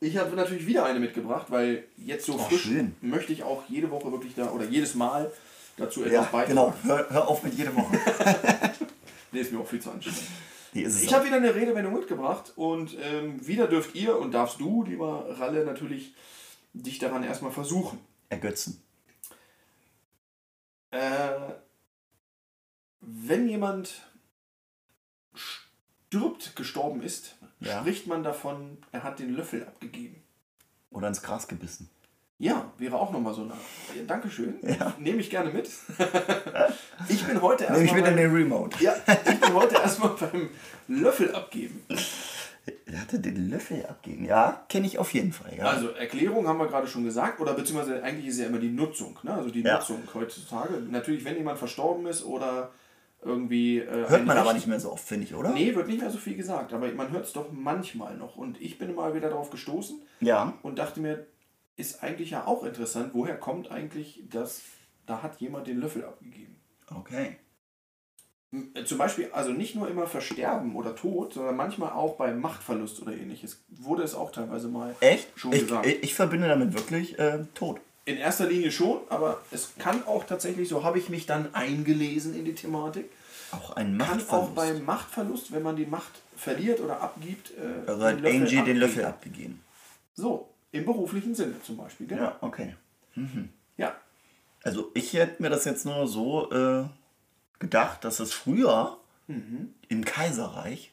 [0.00, 2.94] Ich habe natürlich wieder eine mitgebracht, weil jetzt so Oh, frisch schön.
[3.02, 5.30] möchte ich auch jede Woche wirklich da oder jedes Mal
[5.76, 6.48] dazu etwas Ja, beitragen.
[6.48, 6.74] genau.
[6.82, 7.98] Hör, hör auf mit jeder Woche.
[9.32, 10.22] Nee, ist mir auch viel zu anstrengend.
[10.72, 14.82] Nee, Ich habe wieder eine Redewendung mitgebracht und ähm, wieder dürft ihr und darfst du,
[14.82, 16.14] lieber Ralle, natürlich
[16.72, 18.00] dich daran erstmal versuchen.
[18.28, 18.82] Ergötzen.
[20.90, 21.30] Äh,
[23.00, 24.02] wenn jemand
[25.34, 27.80] stirbt, gestorben ist, Ja.
[27.80, 30.22] spricht man davon, er hat den Löffel abgegeben.
[30.90, 31.88] Oder ins Gras gebissen.
[32.38, 33.52] Ja, wäre auch nochmal so eine.
[34.06, 34.54] Dankeschön.
[34.62, 34.94] Ja.
[34.98, 35.68] Nehme ich gerne mit.
[37.08, 37.96] ich bin heute Nehme ich erstmal.
[37.98, 38.82] wieder beim- den Remote.
[38.82, 40.48] Ja, ich bin heute erstmal beim
[40.88, 41.82] Löffel abgeben.
[42.86, 44.24] Er hatte den Löffel abgegeben.
[44.24, 45.52] Ja, kenne ich auf jeden Fall.
[45.56, 45.64] Ja.
[45.64, 49.18] Also Erklärung haben wir gerade schon gesagt, oder beziehungsweise eigentlich ist ja immer die Nutzung,
[49.22, 49.34] ne?
[49.34, 49.74] also die Ja.
[49.76, 50.74] Nutzung heutzutage.
[50.90, 52.70] Natürlich, wenn jemand verstorben ist oder
[53.22, 53.78] irgendwie...
[53.80, 55.50] Äh, Hört man aber nicht mehr so oft, finde ich, oder?
[55.50, 58.36] Nee, wird nicht mehr so viel gesagt, aber man hört es doch manchmal noch.
[58.36, 60.54] Und ich bin mal wieder darauf gestoßen Ja.
[60.62, 61.26] und dachte mir,
[61.76, 64.62] ist eigentlich ja auch interessant, woher kommt eigentlich das,
[65.06, 66.56] da hat jemand den Löffel abgegeben.
[66.94, 67.36] Okay.
[68.74, 73.00] Äh, Zum Beispiel, also nicht nur immer Versterben oder Tod, sondern manchmal auch bei Machtverlust
[73.00, 73.62] oder ähnliches.
[73.68, 75.28] Wurde es auch teilweise mal Echt?
[75.38, 75.86] schon Ich, gesagt.
[75.86, 77.80] ich, ich verbinde damit wirklich äh, Tod.
[78.10, 82.34] In erster Linie schon, aber es kann auch tatsächlich, so habe ich mich dann eingelesen
[82.34, 83.10] in die Thematik,
[83.52, 84.32] Auch ein kann Machtverlust.
[84.32, 88.40] auch beim Machtverlust, wenn man die Macht verliert oder abgibt, äh, also hat den Löffel
[88.42, 88.76] Angie den.
[88.78, 89.60] Löffel abgegeben.
[90.14, 92.06] So, im beruflichen Sinne zum Beispiel.
[92.06, 92.22] Genau.
[92.22, 92.74] Ja, okay.
[93.76, 93.94] Ja.
[94.62, 96.84] Also ich hätte mir das jetzt nur so äh,
[97.58, 98.96] gedacht, dass es früher
[99.26, 99.74] Mhm.
[99.88, 100.92] im Kaiserreich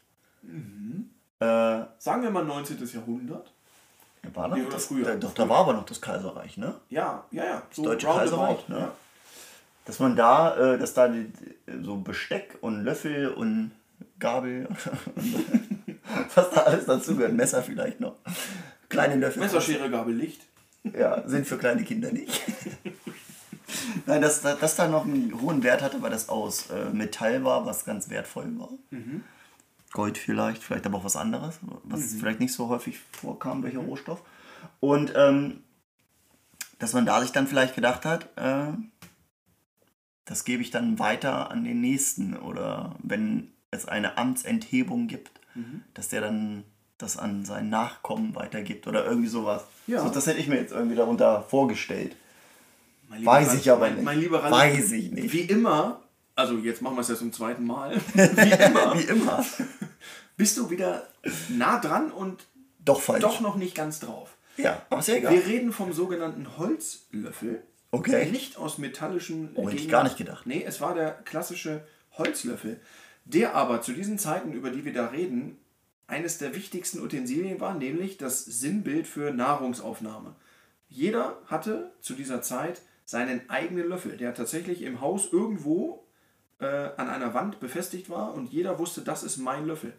[1.39, 2.77] äh, Sagen wir mal 19.
[2.93, 3.51] Jahrhundert.
[4.35, 5.05] War noch das, früher.
[5.05, 6.75] Da, doch, da war aber noch das Kaiserreich, ne?
[6.89, 7.61] Ja, ja, ja.
[7.71, 8.79] So Deutsche Kaiserreich, ne?
[8.79, 8.91] Ja.
[9.85, 11.31] Dass man da, äh, dass da die,
[11.81, 13.71] so Besteck und Löffel und
[14.19, 14.67] Gabel,
[16.35, 18.15] was da alles dazugehört, Messer vielleicht noch,
[18.89, 19.41] kleine Löffel.
[19.41, 20.41] Messerschere, Gabel, Licht.
[20.83, 22.41] Ja, sind für kleine Kinder nicht.
[24.05, 27.43] Nein, dass, dass das da noch einen hohen Wert hatte, weil das aus äh, Metall
[27.43, 28.69] war, was ganz wertvoll war.
[29.91, 34.21] Gold vielleicht, vielleicht aber auch was anderes, was vielleicht nicht so häufig vorkam, welcher Rohstoff.
[34.79, 35.63] Und ähm,
[36.79, 38.73] dass man da sich dann vielleicht gedacht hat, äh,
[40.25, 42.35] das gebe ich dann weiter an den nächsten.
[42.35, 45.81] Oder wenn es eine Amtsenthebung gibt, Mhm.
[45.95, 46.63] dass der dann
[46.99, 49.63] das an seinen Nachkommen weitergibt oder irgendwie sowas.
[49.87, 50.03] Ja.
[50.03, 52.15] So, das hätte ich mir jetzt irgendwie darunter vorgestellt.
[53.09, 54.03] Mein lieber Weiß ich aber nicht.
[54.03, 55.33] Mein lieber Ralf, Weiß ich nicht.
[55.33, 56.01] Wie immer,
[56.35, 58.19] also jetzt machen wir es ja zum zweiten Mal, wie
[58.65, 59.43] immer, Wie immer.
[60.37, 61.07] Bist du wieder
[61.49, 62.45] nah dran und
[62.85, 63.21] Doch falsch.
[63.21, 64.37] doch noch nicht ganz drauf.
[64.55, 65.33] Ja, aber ja egal.
[65.33, 67.63] Wir reden vom sogenannten Holzlöffel.
[67.91, 68.29] Okay.
[68.31, 69.51] Nicht aus metallischen.
[69.55, 70.45] Oh, hätte ich gar nicht gedacht.
[70.45, 71.85] Nee, es war der klassische
[72.17, 72.79] Holzlöffel,
[73.25, 75.57] der aber zu diesen Zeiten, über die wir da reden,
[76.07, 80.35] eines der wichtigsten Utensilien war, nämlich das Sinnbild für Nahrungsaufnahme.
[80.89, 86.05] Jeder hatte zu dieser Zeit seinen eigenen Löffel, der tatsächlich im Haus irgendwo
[86.59, 89.93] äh, an einer Wand befestigt war und jeder wusste, das ist mein Löffel.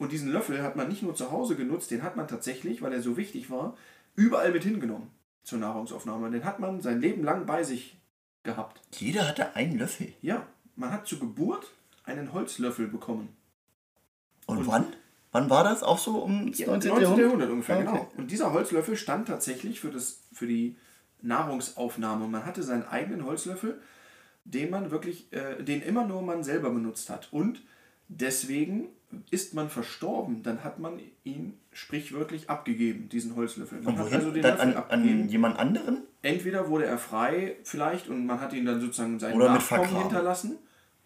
[0.00, 2.92] Und diesen Löffel hat man nicht nur zu Hause genutzt, den hat man tatsächlich, weil
[2.92, 3.76] er so wichtig war,
[4.16, 5.10] überall mit hingenommen
[5.44, 6.30] zur Nahrungsaufnahme.
[6.30, 7.96] Den hat man sein Leben lang bei sich
[8.42, 8.80] gehabt.
[8.98, 10.12] Jeder hatte einen Löffel.
[10.22, 11.66] Ja, man hat zur Geburt
[12.04, 13.28] einen Holzlöffel bekommen.
[14.46, 14.86] Und, Und- wann?
[15.32, 15.84] Wann war das?
[15.84, 16.66] Auch so um das 19.
[16.66, 16.90] 19.
[17.02, 17.18] Jahrhundert?
[17.26, 17.86] Jahrhundert ungefähr, Okay.
[17.86, 18.10] genau.
[18.16, 20.76] Und dieser Holzlöffel stand tatsächlich für, das, für die
[21.22, 22.26] Nahrungsaufnahme.
[22.26, 23.80] Man hatte seinen eigenen Holzlöffel,
[24.44, 27.28] den man wirklich, äh, den immer nur man selber benutzt hat.
[27.32, 27.62] Und
[28.08, 28.88] deswegen
[29.30, 33.80] ist man verstorben, dann hat man ihn sprichwörtlich abgegeben, diesen Holzlöffel.
[33.80, 34.14] Man Und hat wohin?
[34.18, 35.22] also den Dann Löffel an, abgegeben.
[35.22, 36.02] an jemand anderen?
[36.22, 40.58] Entweder wurde er frei vielleicht und man hat ihn dann sozusagen seinen Oder Nachkommen hinterlassen.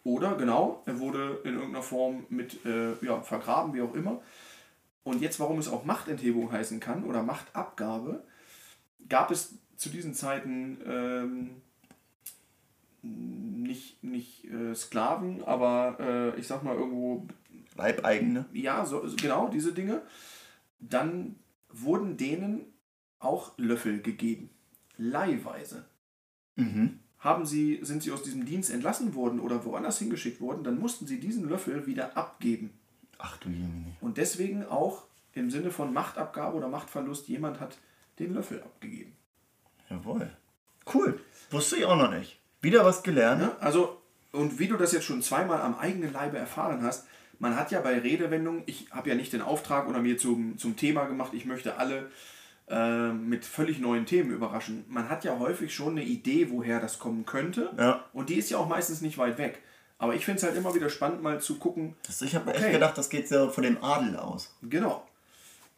[0.03, 4.21] Oder genau, er wurde in irgendeiner Form mit äh, ja, vergraben, wie auch immer.
[5.03, 8.23] Und jetzt, warum es auch Machtenthebung heißen kann oder Machtabgabe,
[9.09, 11.51] gab es zu diesen Zeiten ähm,
[13.03, 17.27] nicht, nicht äh, Sklaven, aber äh, ich sag mal irgendwo
[17.77, 18.47] Leibeigene.
[18.53, 20.03] ja, so, genau, diese Dinge.
[20.81, 21.37] Dann
[21.71, 22.61] wurden denen
[23.19, 24.51] auch Löffel gegeben.
[24.97, 25.85] Leihweise.
[26.57, 27.01] Mhm.
[27.19, 31.07] Haben sie, sind sie aus diesem Dienst entlassen worden oder woanders hingeschickt worden, dann mussten
[31.07, 32.71] sie diesen Löffel wieder abgeben.
[33.19, 33.97] Ach du Jemine.
[34.01, 37.79] Und deswegen auch im Sinne von Machtabgabe oder Machtverlust, jemand hat
[38.19, 39.17] den Löffel abgegeben.
[39.89, 40.31] Jawohl.
[40.93, 41.19] Cool.
[41.51, 42.39] Wusste ich auch noch nicht.
[42.61, 43.41] Wieder was gelernt.
[43.41, 43.57] Ne?
[43.61, 44.01] Also,
[44.33, 47.07] und wie du das jetzt schon zweimal am eigenen Leibe erfahren hast,
[47.45, 50.77] man hat ja bei Redewendungen, ich habe ja nicht den Auftrag oder mir zum, zum
[50.77, 52.11] Thema gemacht, ich möchte alle
[52.71, 54.85] äh, mit völlig neuen Themen überraschen.
[54.89, 57.71] Man hat ja häufig schon eine Idee, woher das kommen könnte.
[57.79, 58.03] Ja.
[58.15, 59.61] Und die ist ja auch meistens nicht weit weg.
[59.99, 61.95] Aber ich finde es halt immer wieder spannend, mal zu gucken.
[62.07, 62.63] Das, ich habe Okay.
[62.63, 64.55] echt gedacht, das geht so von dem Adel aus.
[64.63, 65.07] Genau.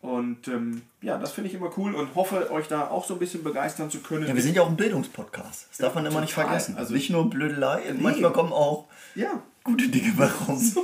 [0.01, 3.19] Und ähm, ja, das finde ich immer cool und hoffe, euch da auch so ein
[3.19, 4.29] bisschen begeistern zu können.
[4.29, 5.67] Ja, wir sind ja auch ein Bildungspodcast.
[5.71, 6.47] Das darf man immer nicht total.
[6.51, 6.73] vergessen.
[6.77, 8.87] Also- Also nicht nur Blödelei, manchmal kommen auch
[9.17, 10.75] ja, gute Dinge bei raus.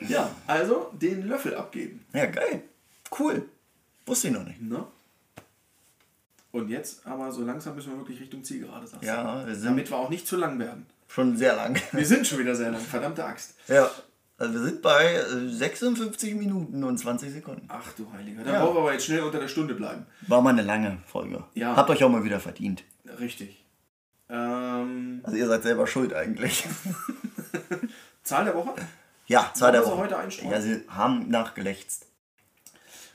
[0.00, 2.04] ja, also den Löffel abgeben.
[2.12, 2.62] Ja, geil.
[3.18, 3.48] Cool.
[4.06, 4.60] Wusste ich noch nicht.
[4.62, 4.84] Ne?
[6.52, 9.00] Und jetzt aber so langsam müssen wir wirklich Richtung Zielgerade sein.
[9.02, 10.86] Ja, wir sind Damit wir auch nicht zu lang werden.
[11.08, 11.80] schon sehr lang.
[11.92, 13.54] Wir sind schon wieder sehr lang, verdammte Axt.
[13.68, 13.90] Ja.
[14.36, 17.66] Also wir sind bei äh, 56 Minuten und 20 Sekunden.
[17.68, 18.42] Ach du Heiliger.
[18.44, 18.60] Dann Ja.
[18.64, 20.06] brauchen wir aber jetzt schnell unter der Stunde bleiben.
[20.26, 21.44] War mal eine lange Folge.
[21.54, 21.76] Ja.
[21.76, 22.84] Habt euch auch mal wieder verdient.
[23.20, 23.64] Richtig.
[24.28, 26.64] Ähm, Also ihr seid selber schuld eigentlich.
[28.22, 28.74] Zahl der Woche?
[29.26, 29.96] Ja, Zahl der Woche.
[29.98, 30.50] heute einstreuen?
[30.52, 32.06] Ja, sie haben nachgelächzt.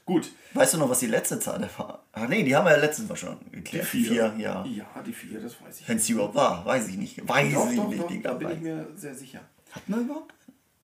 [0.06, 0.32] Gut.
[0.54, 2.04] Weißt du noch, was die letzte Zahl der war?
[2.14, 3.86] Ach nee, die haben wir ja letztes Mal schon Die geklärt.
[3.86, 4.34] vier.
[4.40, 4.66] ja.
[4.66, 5.88] Ja, die vier, das weiß ich.
[5.88, 7.28] Wenn es überhaupt war, weiß ich nicht.
[7.28, 9.42] Weiß Doch, ich doch, nicht, doch, da bin ich mir sehr sicher.
[9.72, 10.34] Hatten wir überhaupt?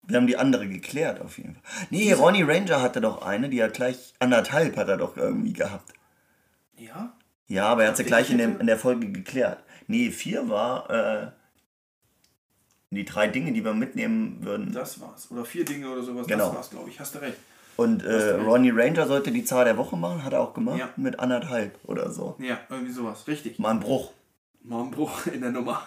[0.03, 1.63] Wir haben die andere geklärt auf jeden Fall.
[1.89, 5.91] Nee, Ronnie Ranger hatte doch eine, die hat gleich anderthalb hat er doch irgendwie gehabt.
[6.77, 7.13] Ja?
[7.47, 9.63] Ja, aber er hat sie Ich gleich in, dem, in der Folge geklärt.
[9.87, 11.31] Nee, vier war äh,
[12.95, 14.71] die drei Dinge, die wir mitnehmen würden.
[14.73, 15.29] Das war's.
[15.31, 16.25] Oder vier Dinge oder sowas.
[16.27, 16.47] Genau.
[16.47, 16.99] Das war's, glaube ich.
[16.99, 17.37] Hast du recht.
[17.77, 18.45] Und äh, recht.
[18.47, 20.89] Ronnie Ranger sollte die Zahl der Woche machen, hat er auch gemacht, Ja.
[20.95, 22.35] mit anderthalb oder so.
[22.39, 23.27] Ja, irgendwie sowas.
[23.27, 23.59] Richtig.
[23.59, 24.11] Mal ein Bruch.
[24.63, 25.85] Mal ein Bruch in der Nummer.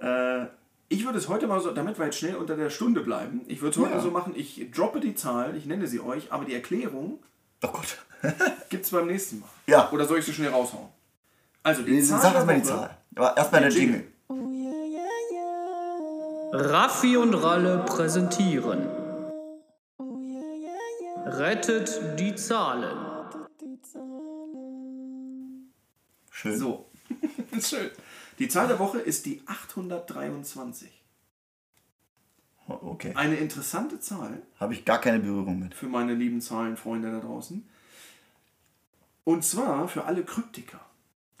[0.00, 0.46] Äh,
[0.88, 3.62] ich würde es heute mal so, damit wir jetzt schnell unter der Stunde bleiben, ich
[3.62, 4.00] würde es heute Ja.
[4.00, 7.18] so machen, ich droppe die Zahl, ich nenne sie euch, aber die Erklärung
[7.64, 7.98] Oh Gott.
[8.70, 9.48] gibt es beim nächsten Mal.
[9.66, 9.90] Ja.
[9.92, 10.88] Oder soll ich sie schnell raushauen?
[11.62, 12.98] Also die Zahl Sag erstmal die Zahl.
[13.14, 14.04] Aber erstmal der Der Jingle.
[16.54, 18.86] Raffi und Ralle präsentieren.
[21.24, 22.94] Rettet die Zahlen.
[26.30, 26.58] Schön.
[26.58, 26.90] So.
[27.58, 27.90] Schön.
[28.38, 30.90] Die Zahl der Woche ist die 823.
[32.68, 33.12] Oh, Okay.
[33.14, 35.74] Eine interessante Zahl Habe ich gar keine Berührung mit.
[35.74, 37.66] für meine lieben Zahlenfreunde da draußen.
[39.24, 40.80] Und zwar für alle Kryptiker.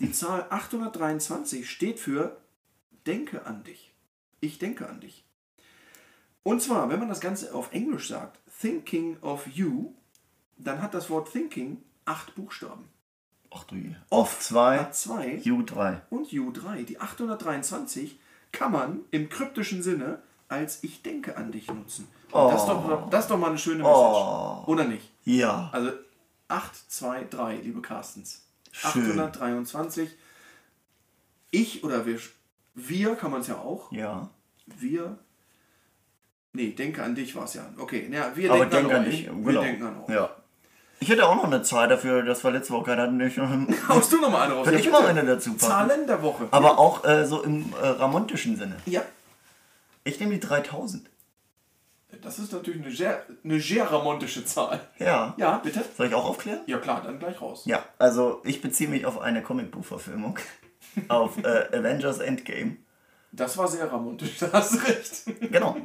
[0.00, 2.38] Die Zahl 823 steht für
[3.06, 3.91] Denke an dich.
[4.42, 5.24] Ich denke an dich.
[6.42, 9.92] Und zwar, wenn man das Ganze auf Englisch sagt, Thinking of You,
[10.58, 12.88] dann hat das Wort Thinking acht Buchstaben.
[13.54, 13.94] Ach du je.
[14.10, 16.00] Off Auf 2, hat zwei U3.
[16.10, 16.84] und U3.
[16.84, 18.18] Die 823
[18.50, 22.08] kann man im kryptischen Sinne als Ich denke an dich nutzen.
[22.32, 23.94] Und das, ist doch, das ist doch mal eine schöne Message.
[23.94, 24.64] Oh.
[24.66, 25.08] Oder nicht?
[25.24, 25.70] Ja.
[25.72, 25.92] Also
[26.48, 28.44] 823, liebe Carstens.
[28.72, 29.20] Schön.
[29.20, 30.10] 823.
[31.52, 32.18] Ich oder wir,
[32.74, 33.90] wir kann man es ja auch.
[33.92, 34.28] Ja.
[34.66, 35.18] Wir.
[36.52, 37.62] Nee, denke an dich war es ja.
[37.78, 39.10] Okay, ja, wir Aber denken denk an euch.
[39.10, 39.26] dich.
[39.26, 39.60] Wir Genau.
[39.62, 40.08] denken an euch.
[40.14, 40.30] Ja.
[41.00, 43.74] Ich hätte auch noch eine Zahl dafür, das war letzte Woche keiner hatten.
[43.88, 44.66] Haust du noch mal eine raus?
[44.66, 45.60] Soll Ja, ich mal eine dazu packen?
[45.60, 46.46] Zahlen der Woche.
[46.52, 48.76] Aber auch äh, so im äh, ramontischen Sinne.
[48.86, 49.02] Ja.
[50.04, 51.08] Ich nehme die 3000.
[52.20, 54.78] Das ist natürlich eine sehr, eine sehr ramontische Zahl.
[54.98, 55.34] Ja.
[55.38, 55.82] Ja, bitte?
[55.96, 56.60] Soll ich auch aufklären?
[56.66, 57.62] Ja klar, dann gleich raus.
[57.64, 60.38] Ja, also ich beziehe mich auf eine Comicbuchverfilmung.
[61.08, 62.76] Auf äh, Avengers Endgame.
[63.32, 65.22] Das war sehr ramontisch, da hast du recht.
[65.52, 65.76] Genau,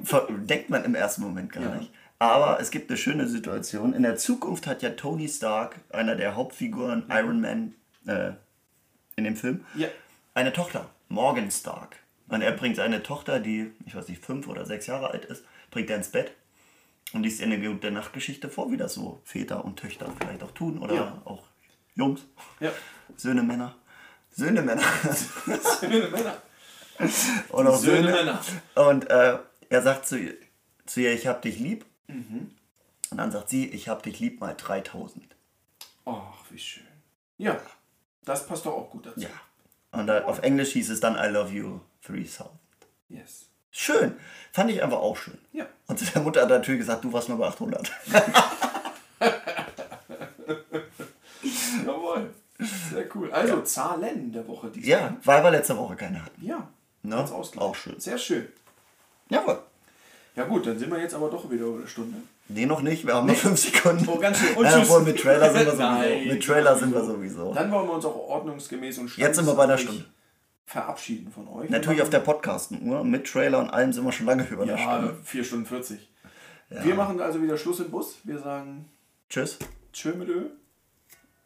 [0.42, 1.76] denkt man im ersten Moment gar Ja.
[1.76, 1.92] nicht.
[2.20, 3.94] Aber es gibt eine schöne Situation.
[3.94, 7.76] In der Zukunft hat ja Tony Stark, einer der Hauptfiguren, Iron Man,
[8.08, 8.32] äh,
[9.16, 9.88] in dem Film, Ja.
[10.34, 11.98] eine Tochter, Morgan Stark.
[12.28, 15.46] Und er bringt seine Tochter, die, ich weiß nicht, fünf oder sechs Jahre alt ist,
[15.72, 16.34] bringt er ins Bett
[17.14, 20.52] und liest ihr eine gute Nachtgeschichte vor, wie das so Väter und Töchter vielleicht auch
[20.52, 21.22] tun oder Ja.
[21.24, 21.44] auch
[21.96, 22.22] Jungs,
[22.60, 22.72] Ja.
[23.16, 23.76] Söhne, Männer.
[24.38, 24.84] Söhne, Männer.
[25.82, 26.38] Söhne Männer.
[27.50, 28.12] und auch Söhne Söhne.
[28.12, 28.40] Männer.
[28.76, 30.36] Und äh, er sagt zu ihr,
[30.86, 31.86] zu ihr, ich hab dich lieb.
[32.06, 32.52] Mhm.
[33.10, 35.26] Und dann sagt sie, ich hab dich lieb mal 3000.
[36.06, 36.86] Ach, wie schön.
[37.40, 37.60] Ja,
[38.26, 39.22] das passt doch auch gut dazu.
[39.22, 39.30] Ja.
[39.92, 42.52] Und äh, auf Englisch hieß es dann I love you 3000.
[43.10, 43.48] Yes.
[43.72, 44.20] Schön.
[44.52, 45.40] Fand ich einfach auch schön.
[45.52, 45.66] Ja.
[45.88, 47.92] Und zu der Mutter hat natürlich gesagt, du warst nur bei 800.
[51.86, 52.36] Jawohl.
[52.60, 53.32] Sehr cool.
[53.32, 54.70] Also, Zahlen der Woche.
[54.72, 54.90] diesmal.
[54.90, 56.44] ja, weil wir letzte Woche keine hatten.
[56.46, 56.68] Ja.
[57.04, 57.16] Ne?
[57.16, 57.64] Als Ausgleich.
[57.64, 58.00] Auch schön.
[58.00, 58.48] Sehr schön.
[59.30, 59.60] Jawohl.
[60.36, 62.18] Ja gut, dann sind wir jetzt aber doch wieder über eine Stunde.
[62.50, 63.06] Nee, noch nicht.
[63.06, 64.08] Wir haben noch 5 Sekunden.
[64.08, 64.56] Oh, ganz schön.
[64.56, 64.90] Und Ja, tschüss.
[64.90, 65.84] obwohl, mit Trailer sind wir sowieso.
[65.84, 67.54] Nein, mit Trailer sind wir sowieso.
[67.54, 70.06] Dann wollen wir uns auch ordnungsgemäß und Jetzt sind wir bei einer Stunde.
[70.66, 71.70] verabschieden von euch.
[71.70, 73.04] Natürlich auf der Podcasten-Uhr.
[73.04, 75.16] Mit Trailer und allem sind wir schon lange über einer Ja, Stunde.
[75.24, 76.10] 4 Stunden 40.
[76.70, 78.18] Wir machen also wieder Schluss im Bus.
[78.24, 78.86] Wir sagen
[79.30, 79.58] Tschüss.
[79.94, 80.46] Tschö mit Ö.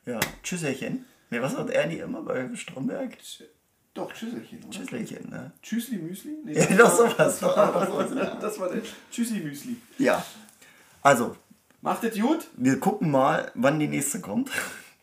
[0.05, 1.05] Ja, Tschüsselchen.
[1.29, 3.17] Nee, was sagt Ernie immer bei Stromberg?
[3.93, 4.69] Doch, Tschüsselchen, oder?
[4.71, 5.51] Tschüsselchen, ne?
[5.61, 6.37] Tschüssli Müsli?
[6.43, 7.39] Nee, Ja, doch sowas.
[7.41, 8.37] Doch sowas.
[8.41, 8.81] das war der
[9.11, 9.75] Tschüssli Müsli.
[9.97, 10.25] Ja.
[11.01, 11.35] Also,
[11.81, 12.47] Macht es gut?
[12.55, 14.49] wir gucken mal, wann die nächste kommt.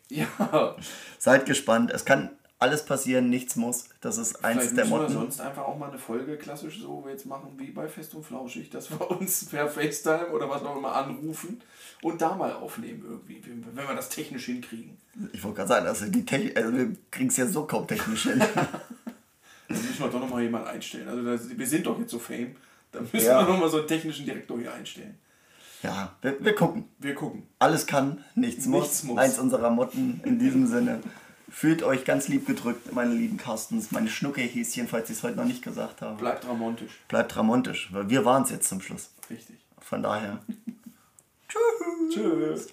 [0.09, 0.75] Ja.
[1.19, 1.91] Seid gespannt.
[1.91, 3.85] Es kann alles passieren, nichts muss.
[4.01, 5.13] Das ist eins Vielleicht der müssen wir Motten.
[5.13, 8.69] sonst einfach auch mal eine Folge klassisch so jetzt machen wie bei Fest und Flauschig,
[8.69, 11.61] dass wir uns per FaceTime oder was auch immer anrufen
[12.01, 14.97] und da mal aufnehmen irgendwie, wenn wir das technisch hinkriegen.
[15.31, 18.23] Ich wollte gerade sagen, also die Technik, also wir kriegen es ja so kaum technisch
[18.23, 18.39] hin.
[19.69, 21.07] Dann müssen wir doch nochmal jemanden einstellen.
[21.07, 22.55] Also das, wir sind doch jetzt so Fame.
[22.91, 23.39] Dann müssen Ja.
[23.45, 25.17] wir nochmal so einen technischen Direktor hier einstellen.
[25.83, 26.85] ja, wir, wir gucken.
[26.97, 27.43] Wir gucken.
[27.59, 28.81] Alles kann, nichts, muss.
[28.81, 29.17] Nichts muss.
[29.19, 31.01] Eins unserer Motten in diesem Sinne.
[31.49, 35.45] Fühlt euch ganz lieb gedrückt, meine lieben Carstens, meine Schnuckelhäschen, falls ich es heute noch
[35.45, 36.17] nicht gesagt habe.
[36.17, 36.99] Bleibt ramontisch.
[37.07, 39.11] Bleibt ramontisch, weil wir waren es jetzt zum Schluss.
[39.29, 39.57] Richtig.
[39.79, 40.39] Von daher.
[42.13, 42.67] Tschüss.